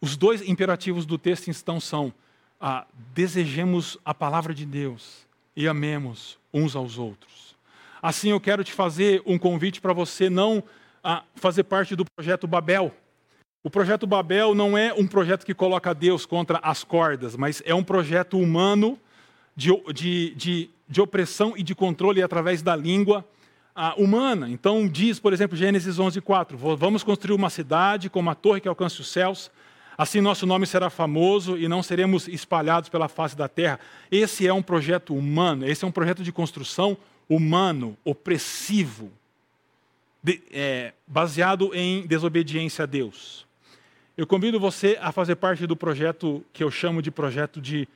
Os 0.00 0.16
dois 0.16 0.46
imperativos 0.48 1.04
do 1.04 1.18
texto 1.18 1.48
então 1.48 1.80
são 1.80 2.12
ah, 2.60 2.86
desejemos 3.14 3.98
a 4.04 4.14
palavra 4.14 4.54
de 4.54 4.66
Deus 4.66 5.26
e 5.56 5.66
amemos 5.66 6.38
uns 6.52 6.76
aos 6.76 6.98
outros. 6.98 7.56
Assim, 8.00 8.30
eu 8.30 8.40
quero 8.40 8.62
te 8.62 8.72
fazer 8.72 9.22
um 9.26 9.38
convite 9.38 9.80
para 9.80 9.92
você 9.92 10.30
não 10.30 10.62
ah, 11.02 11.24
fazer 11.34 11.64
parte 11.64 11.96
do 11.96 12.04
projeto 12.04 12.46
Babel. 12.46 12.94
O 13.64 13.70
projeto 13.70 14.06
Babel 14.06 14.54
não 14.54 14.78
é 14.78 14.94
um 14.94 15.06
projeto 15.06 15.44
que 15.44 15.54
coloca 15.54 15.92
Deus 15.92 16.24
contra 16.24 16.58
as 16.58 16.84
cordas, 16.84 17.36
mas 17.36 17.60
é 17.66 17.74
um 17.74 17.82
projeto 17.82 18.38
humano 18.38 18.98
de, 19.58 19.70
de, 19.92 20.34
de, 20.36 20.70
de 20.88 21.00
opressão 21.00 21.54
e 21.56 21.64
de 21.64 21.74
controle 21.74 22.22
através 22.22 22.62
da 22.62 22.76
língua 22.76 23.26
ah, 23.74 23.94
humana. 23.98 24.48
Então, 24.48 24.86
diz, 24.86 25.18
por 25.18 25.32
exemplo, 25.32 25.56
Gênesis 25.56 25.98
11, 25.98 26.20
4: 26.20 26.56
Vamos 26.76 27.02
construir 27.02 27.34
uma 27.34 27.50
cidade 27.50 28.08
com 28.08 28.20
uma 28.20 28.36
torre 28.36 28.60
que 28.60 28.68
alcance 28.68 29.00
os 29.00 29.08
céus 29.08 29.50
Assim 29.98 30.20
nosso 30.20 30.46
nome 30.46 30.64
será 30.64 30.88
famoso 30.88 31.58
e 31.58 31.66
não 31.66 31.82
seremos 31.82 32.28
espalhados 32.28 32.88
pela 32.88 33.08
face 33.08 33.36
da 33.36 33.48
terra. 33.48 33.80
Esse 34.12 34.46
é 34.46 34.52
um 34.52 34.62
projeto 34.62 35.12
humano, 35.12 35.66
esse 35.66 35.84
é 35.84 35.88
um 35.88 35.90
projeto 35.90 36.22
de 36.22 36.30
construção 36.30 36.96
humano, 37.28 37.98
opressivo, 38.04 39.10
de, 40.22 40.40
é, 40.52 40.92
baseado 41.04 41.74
em 41.74 42.06
desobediência 42.06 42.84
a 42.84 42.86
Deus. 42.86 43.44
Eu 44.16 44.24
convido 44.24 44.60
você 44.60 44.96
a 45.00 45.10
fazer 45.10 45.34
parte 45.34 45.66
do 45.66 45.74
projeto 45.74 46.44
que 46.52 46.62
eu 46.62 46.70
chamo 46.70 47.02
de 47.02 47.10
projeto 47.10 47.60
de 47.60 47.88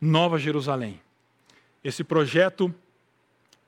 Nova 0.00 0.38
Jerusalém. 0.38 1.00
Esse 1.82 2.02
projeto 2.02 2.74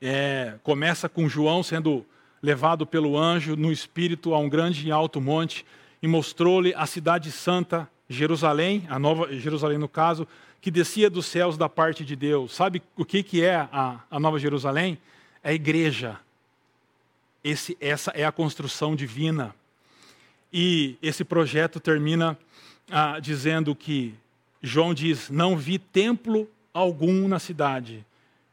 é, 0.01 0.55
começa 0.63 1.09
com 1.09 1.29
João 1.29 1.63
sendo 1.63 2.05
levado 2.43 2.87
pelo 2.87 3.17
anjo 3.17 3.55
no 3.55 3.71
espírito 3.71 4.35
a 4.35 4.39
um 4.39 4.49
grande 4.49 4.87
e 4.87 4.91
alto 4.91 5.21
monte 5.21 5.65
e 6.03 6.09
mostrou-lhe 6.09 6.75
a 6.75 6.87
cidade 6.87 7.31
santa, 7.31 7.89
Jerusalém, 8.09 8.87
a 8.89 8.99
nova 8.99 9.33
Jerusalém 9.33 9.79
no 9.79 9.89
caso, 9.89 10.27
que 10.61 10.71
descia 10.71 11.09
dos 11.09 11.27
céus 11.27 11.57
da 11.57 11.69
parte 11.69 12.05
de 12.05 12.17
Deus. 12.17 12.55
Sabe 12.55 12.83
o 12.97 13.05
que, 13.05 13.23
que 13.23 13.45
é 13.45 13.57
a, 13.57 14.01
a 14.11 14.19
nova 14.19 14.39
Jerusalém? 14.39 14.99
É 15.43 15.51
a 15.51 15.55
igreja. 15.55 16.19
Esse, 17.45 17.77
essa 17.81 18.11
é 18.11 18.25
a 18.25 18.33
construção 18.33 18.97
divina. 18.97 19.55
E 20.53 20.97
esse 21.01 21.25
projeto 21.25 21.79
termina 21.79 22.37
ah, 22.91 23.21
dizendo 23.21 23.75
que 23.75 24.15
João 24.61 24.93
diz: 24.93 25.31
Não 25.31 25.57
vi 25.57 25.79
templo 25.79 26.49
algum 26.73 27.27
na 27.29 27.39
cidade, 27.39 28.05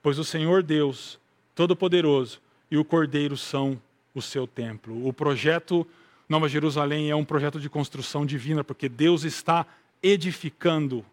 pois 0.02 0.18
o 0.20 0.24
Senhor 0.24 0.64
Deus, 0.64 1.20
Todo-Poderoso, 1.56 2.42
e 2.70 2.78
o 2.78 2.86
Cordeiro 2.86 3.38
são 3.38 3.82
o 4.14 4.22
seu 4.22 4.46
templo. 4.46 5.08
O 5.08 5.14
projeto 5.14 5.88
Nova 6.28 6.50
Jerusalém 6.50 7.10
é 7.10 7.16
um 7.16 7.24
projeto 7.24 7.60
de 7.60 7.70
construção 7.70 8.26
divina, 8.26 8.64
porque 8.64 8.90
Deus 8.90 9.24
está 9.24 9.66
edificando, 10.04 11.06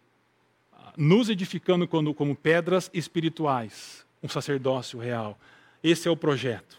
nos 0.97 1.29
edificando 1.29 1.87
como, 1.87 2.13
como 2.13 2.35
pedras 2.35 2.89
espirituais, 2.93 4.05
um 4.21 4.27
sacerdócio 4.27 4.99
real. 4.99 5.39
Esse 5.81 6.07
é 6.07 6.11
o 6.11 6.17
projeto. 6.17 6.77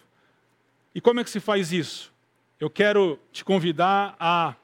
E 0.95 1.01
como 1.01 1.21
é 1.21 1.25
que 1.25 1.31
se 1.31 1.41
faz 1.41 1.73
isso? 1.73 2.13
Eu 2.61 2.69
quero 2.69 3.19
te 3.33 3.45
convidar 3.45 4.17
a 4.19 4.55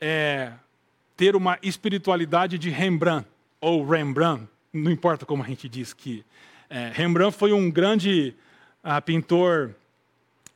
é, 0.00 0.52
ter 1.16 1.36
uma 1.36 1.58
espiritualidade 1.62 2.58
de 2.58 2.70
Rembrandt, 2.70 3.28
ou 3.60 3.84
Rembrandt, 3.84 4.48
não 4.76 4.90
importa 4.90 5.24
como 5.26 5.42
a 5.42 5.46
gente 5.46 5.68
diz 5.68 5.92
que. 5.92 6.24
É, 6.68 6.90
Rembrandt 6.92 7.36
foi 7.36 7.52
um 7.52 7.70
grande 7.70 8.34
uh, 8.84 9.00
pintor 9.02 9.70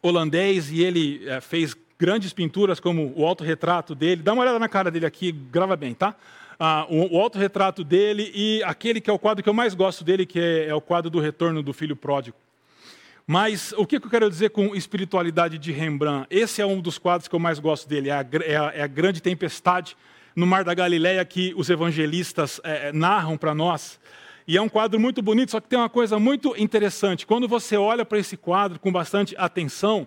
holandês 0.02 0.70
e 0.70 0.82
ele 0.82 1.22
uh, 1.28 1.40
fez 1.40 1.76
grandes 1.98 2.32
pinturas 2.32 2.80
como 2.80 3.12
o 3.14 3.26
autorretrato 3.26 3.94
dele. 3.94 4.22
Dá 4.22 4.32
uma 4.32 4.42
olhada 4.42 4.58
na 4.58 4.68
cara 4.68 4.90
dele 4.90 5.06
aqui, 5.06 5.30
grava 5.30 5.76
bem, 5.76 5.94
tá? 5.94 6.14
Ah, 6.58 6.86
o, 6.90 7.16
o 7.16 7.20
autorretrato 7.20 7.84
dele 7.84 8.30
e 8.34 8.62
aquele 8.64 9.00
que 9.00 9.08
é 9.08 9.12
o 9.12 9.18
quadro 9.18 9.42
que 9.42 9.48
eu 9.48 9.54
mais 9.54 9.74
gosto 9.74 10.04
dele, 10.04 10.26
que 10.26 10.38
é, 10.38 10.66
é 10.68 10.74
o 10.74 10.80
quadro 10.80 11.10
do 11.10 11.20
retorno 11.20 11.62
do 11.62 11.72
filho 11.72 11.96
pródigo. 11.96 12.36
Mas 13.26 13.72
o 13.76 13.86
que 13.86 13.96
eu 13.96 14.10
quero 14.10 14.28
dizer 14.28 14.50
com 14.50 14.74
espiritualidade 14.74 15.56
de 15.56 15.70
Rembrandt? 15.70 16.26
Esse 16.30 16.60
é 16.60 16.66
um 16.66 16.80
dos 16.80 16.98
quadros 16.98 17.28
que 17.28 17.34
eu 17.34 17.38
mais 17.38 17.58
gosto 17.58 17.88
dele, 17.88 18.08
é 18.08 18.12
a, 18.12 18.26
é 18.42 18.56
a, 18.56 18.72
é 18.74 18.82
a 18.82 18.86
grande 18.86 19.22
tempestade 19.22 19.96
no 20.34 20.46
Mar 20.46 20.64
da 20.64 20.74
Galileia 20.74 21.24
que 21.24 21.52
os 21.56 21.70
evangelistas 21.70 22.60
é, 22.64 22.92
narram 22.92 23.36
para 23.36 23.54
nós. 23.54 23.98
E 24.46 24.56
é 24.56 24.62
um 24.62 24.68
quadro 24.68 24.98
muito 24.98 25.22
bonito, 25.22 25.52
só 25.52 25.60
que 25.60 25.68
tem 25.68 25.78
uma 25.78 25.88
coisa 25.88 26.18
muito 26.18 26.54
interessante. 26.56 27.26
Quando 27.26 27.46
você 27.46 27.76
olha 27.76 28.04
para 28.04 28.18
esse 28.18 28.36
quadro 28.36 28.78
com 28.78 28.90
bastante 28.90 29.34
atenção, 29.38 30.06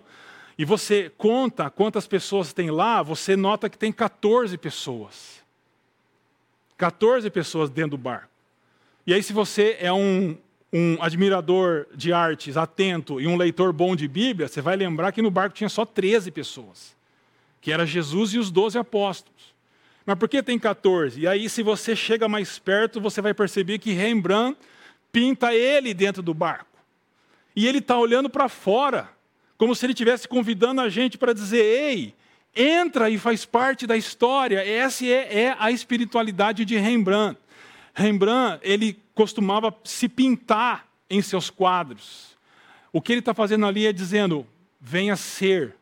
e 0.56 0.64
você 0.64 1.10
conta 1.16 1.68
quantas 1.68 2.06
pessoas 2.06 2.52
tem 2.52 2.70
lá, 2.70 3.02
você 3.02 3.36
nota 3.36 3.68
que 3.68 3.76
tem 3.76 3.92
14 3.92 4.56
pessoas. 4.56 5.42
14 6.76 7.28
pessoas 7.30 7.70
dentro 7.70 7.92
do 7.92 7.98
barco. 7.98 8.28
E 9.06 9.12
aí, 9.12 9.22
se 9.22 9.32
você 9.32 9.76
é 9.80 9.92
um, 9.92 10.36
um 10.72 10.96
admirador 11.00 11.86
de 11.94 12.12
artes 12.12 12.56
atento 12.56 13.20
e 13.20 13.26
um 13.26 13.36
leitor 13.36 13.72
bom 13.72 13.96
de 13.96 14.06
Bíblia, 14.06 14.48
você 14.48 14.60
vai 14.60 14.76
lembrar 14.76 15.12
que 15.12 15.22
no 15.22 15.30
barco 15.30 15.56
tinha 15.56 15.68
só 15.68 15.84
13 15.84 16.30
pessoas, 16.30 16.96
que 17.60 17.72
era 17.72 17.84
Jesus 17.84 18.32
e 18.32 18.38
os 18.38 18.50
12 18.50 18.78
apóstolos. 18.78 19.53
Mas 20.06 20.18
por 20.18 20.28
que 20.28 20.42
tem 20.42 20.58
14? 20.58 21.20
E 21.20 21.26
aí, 21.26 21.48
se 21.48 21.62
você 21.62 21.96
chega 21.96 22.28
mais 22.28 22.58
perto, 22.58 23.00
você 23.00 23.22
vai 23.22 23.32
perceber 23.32 23.78
que 23.78 23.92
Rembrandt 23.92 24.58
pinta 25.10 25.54
ele 25.54 25.94
dentro 25.94 26.22
do 26.22 26.34
barco. 26.34 26.78
E 27.56 27.66
ele 27.66 27.78
está 27.78 27.96
olhando 27.96 28.28
para 28.28 28.48
fora, 28.48 29.08
como 29.56 29.74
se 29.74 29.86
ele 29.86 29.92
estivesse 29.92 30.28
convidando 30.28 30.80
a 30.80 30.88
gente 30.88 31.16
para 31.16 31.32
dizer: 31.32 31.64
ei, 31.64 32.14
entra 32.54 33.08
e 33.08 33.18
faz 33.18 33.44
parte 33.44 33.86
da 33.86 33.96
história. 33.96 34.66
Essa 34.66 35.06
é, 35.06 35.42
é 35.44 35.56
a 35.58 35.70
espiritualidade 35.70 36.64
de 36.64 36.76
Rembrandt. 36.76 37.38
Rembrandt, 37.94 38.60
ele 38.62 38.98
costumava 39.14 39.74
se 39.84 40.08
pintar 40.08 40.86
em 41.08 41.22
seus 41.22 41.48
quadros. 41.48 42.36
O 42.92 43.00
que 43.00 43.12
ele 43.12 43.20
está 43.20 43.32
fazendo 43.32 43.66
ali 43.66 43.86
é 43.86 43.92
dizendo: 43.92 44.46
venha 44.80 45.16
ser 45.16 45.74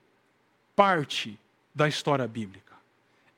parte 0.76 1.38
da 1.74 1.88
história 1.88 2.26
bíblica. 2.28 2.71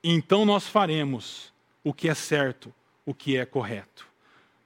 Então 0.07 0.45
nós 0.45 0.67
faremos 0.67 1.51
o 1.83 1.91
que 1.91 2.07
é 2.07 2.13
certo, 2.13 2.71
o 3.03 3.11
que 3.11 3.37
é 3.37 3.43
correto. 3.43 4.07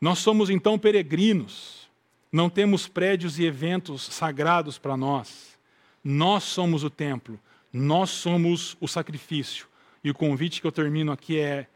Nós 0.02 0.20
somos 0.20 0.50
então 0.50 0.78
peregrinos, 0.78 1.90
não 2.30 2.50
temos 2.50 2.90
prédios 2.90 3.40
e 3.40 3.46
eventos 3.46 4.02
sagrados 4.04 4.78
para 4.78 4.98
nós. 4.98 5.58
Nós 6.04 6.44
somos 6.44 6.84
o 6.84 6.90
templo, 6.90 7.40
nós 7.72 8.10
somos 8.10 8.76
o 8.82 8.88
sacrifício. 8.88 9.66
E 10.04 10.12
o 10.12 10.14
convite 10.14 10.60
que 10.60 10.68
eu 10.68 10.74
termino 10.74 11.10
aqui 11.10 11.40
é 11.40 11.68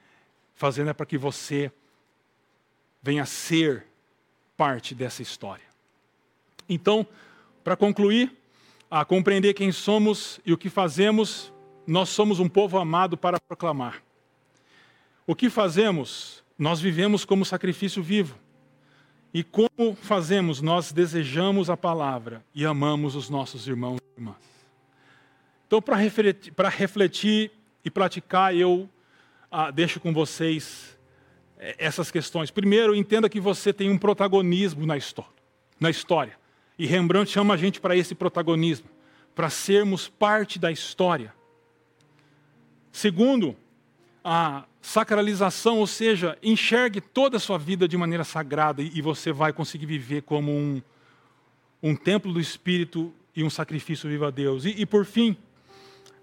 fazendo 0.55 0.89
é 0.89 0.93
para 0.93 1.05
que 1.05 1.17
você 1.17 1.71
venha 3.01 3.25
ser 3.25 3.85
parte 4.57 4.93
dessa 4.93 5.21
história. 5.21 5.63
Então, 6.67 7.07
para 7.63 7.77
concluir, 7.77 8.29
a 8.91 9.05
compreender 9.05 9.53
quem 9.53 9.71
somos 9.71 10.41
e 10.45 10.51
o 10.51 10.57
que 10.57 10.69
fazemos, 10.69 11.52
nós 11.85 12.09
somos 12.09 12.39
um 12.39 12.47
povo 12.47 12.77
amado 12.77 13.17
para 13.17 13.39
proclamar. 13.39 14.01
O 15.25 15.35
que 15.35 15.49
fazemos? 15.49 16.43
Nós 16.57 16.79
vivemos 16.79 17.25
como 17.25 17.45
sacrifício 17.45 18.01
vivo. 18.01 18.37
E 19.33 19.43
como 19.43 19.95
fazemos? 20.01 20.61
Nós 20.61 20.91
desejamos 20.91 21.69
a 21.69 21.77
palavra 21.77 22.43
e 22.53 22.65
amamos 22.65 23.15
os 23.15 23.29
nossos 23.29 23.67
irmãos 23.67 23.99
e 23.99 24.19
irmãs. 24.19 24.35
Então, 25.65 25.81
para 25.81 25.95
refletir, 25.95 26.53
refletir, 26.71 27.51
e 27.83 27.91
praticar, 27.91 28.55
eu 28.55 28.89
ah, 29.51 29.69
deixo 29.69 29.99
com 29.99 30.13
vocês 30.13 30.97
eh, 31.57 31.75
essas 31.77 32.09
questões. 32.09 32.49
Primeiro, 32.49 32.95
entenda 32.95 33.29
que 33.29 33.39
você 33.39 33.73
tem 33.73 33.89
um 33.89 33.97
protagonismo 33.97 34.85
na 34.85 34.95
história. 34.95 35.31
Na 35.79 35.89
história. 35.89 36.37
E 36.79 36.85
Rembrandt 36.85 37.31
chama 37.31 37.53
a 37.53 37.57
gente 37.57 37.81
para 37.81 37.95
esse 37.95 38.15
protagonismo, 38.15 38.87
para 39.35 39.49
sermos 39.49 40.07
parte 40.07 40.57
da 40.57 40.71
história. 40.71 41.33
Segundo, 42.93 43.55
a 44.23 44.65
sacralização, 44.79 45.79
ou 45.79 45.87
seja, 45.87 46.37
enxergue 46.43 47.01
toda 47.01 47.37
a 47.37 47.39
sua 47.39 47.57
vida 47.57 47.87
de 47.87 47.97
maneira 47.97 48.23
sagrada 48.23 48.83
e 48.83 49.01
você 49.01 49.33
vai 49.33 49.51
conseguir 49.51 49.87
viver 49.87 50.21
como 50.21 50.51
um, 50.51 50.79
um 51.81 51.95
templo 51.95 52.31
do 52.31 52.39
Espírito 52.39 53.11
e 53.35 53.43
um 53.43 53.49
sacrifício 53.49 54.07
vivo 54.07 54.25
a 54.25 54.29
Deus. 54.29 54.63
E, 54.63 54.69
e 54.77 54.85
por 54.85 55.05
fim, 55.05 55.35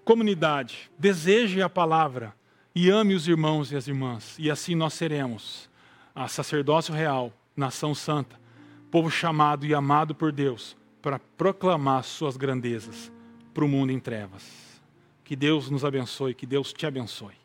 comunidade, 0.05 0.89
deseje 0.97 1.61
a 1.61 1.69
palavra 1.69 2.33
e 2.73 2.89
ame 2.89 3.15
os 3.15 3.27
irmãos 3.27 3.69
e 3.73 3.75
as 3.75 3.89
irmãs, 3.89 4.37
e 4.39 4.49
assim 4.49 4.73
nós 4.73 4.93
seremos 4.93 5.69
a 6.15 6.29
sacerdócio 6.29 6.93
real, 6.93 7.33
nação 7.53 7.93
santa, 7.93 8.39
povo 8.89 9.11
chamado 9.11 9.65
e 9.65 9.73
amado 9.73 10.15
por 10.15 10.31
Deus 10.31 10.77
para 11.01 11.19
proclamar 11.19 12.05
suas 12.05 12.37
grandezas 12.37 13.11
para 13.53 13.65
o 13.65 13.67
mundo 13.67 13.91
em 13.91 13.99
trevas. 13.99 14.70
Que 15.31 15.35
Deus 15.37 15.69
nos 15.69 15.85
abençoe, 15.85 16.33
que 16.33 16.45
Deus 16.45 16.73
te 16.73 16.85
abençoe. 16.85 17.40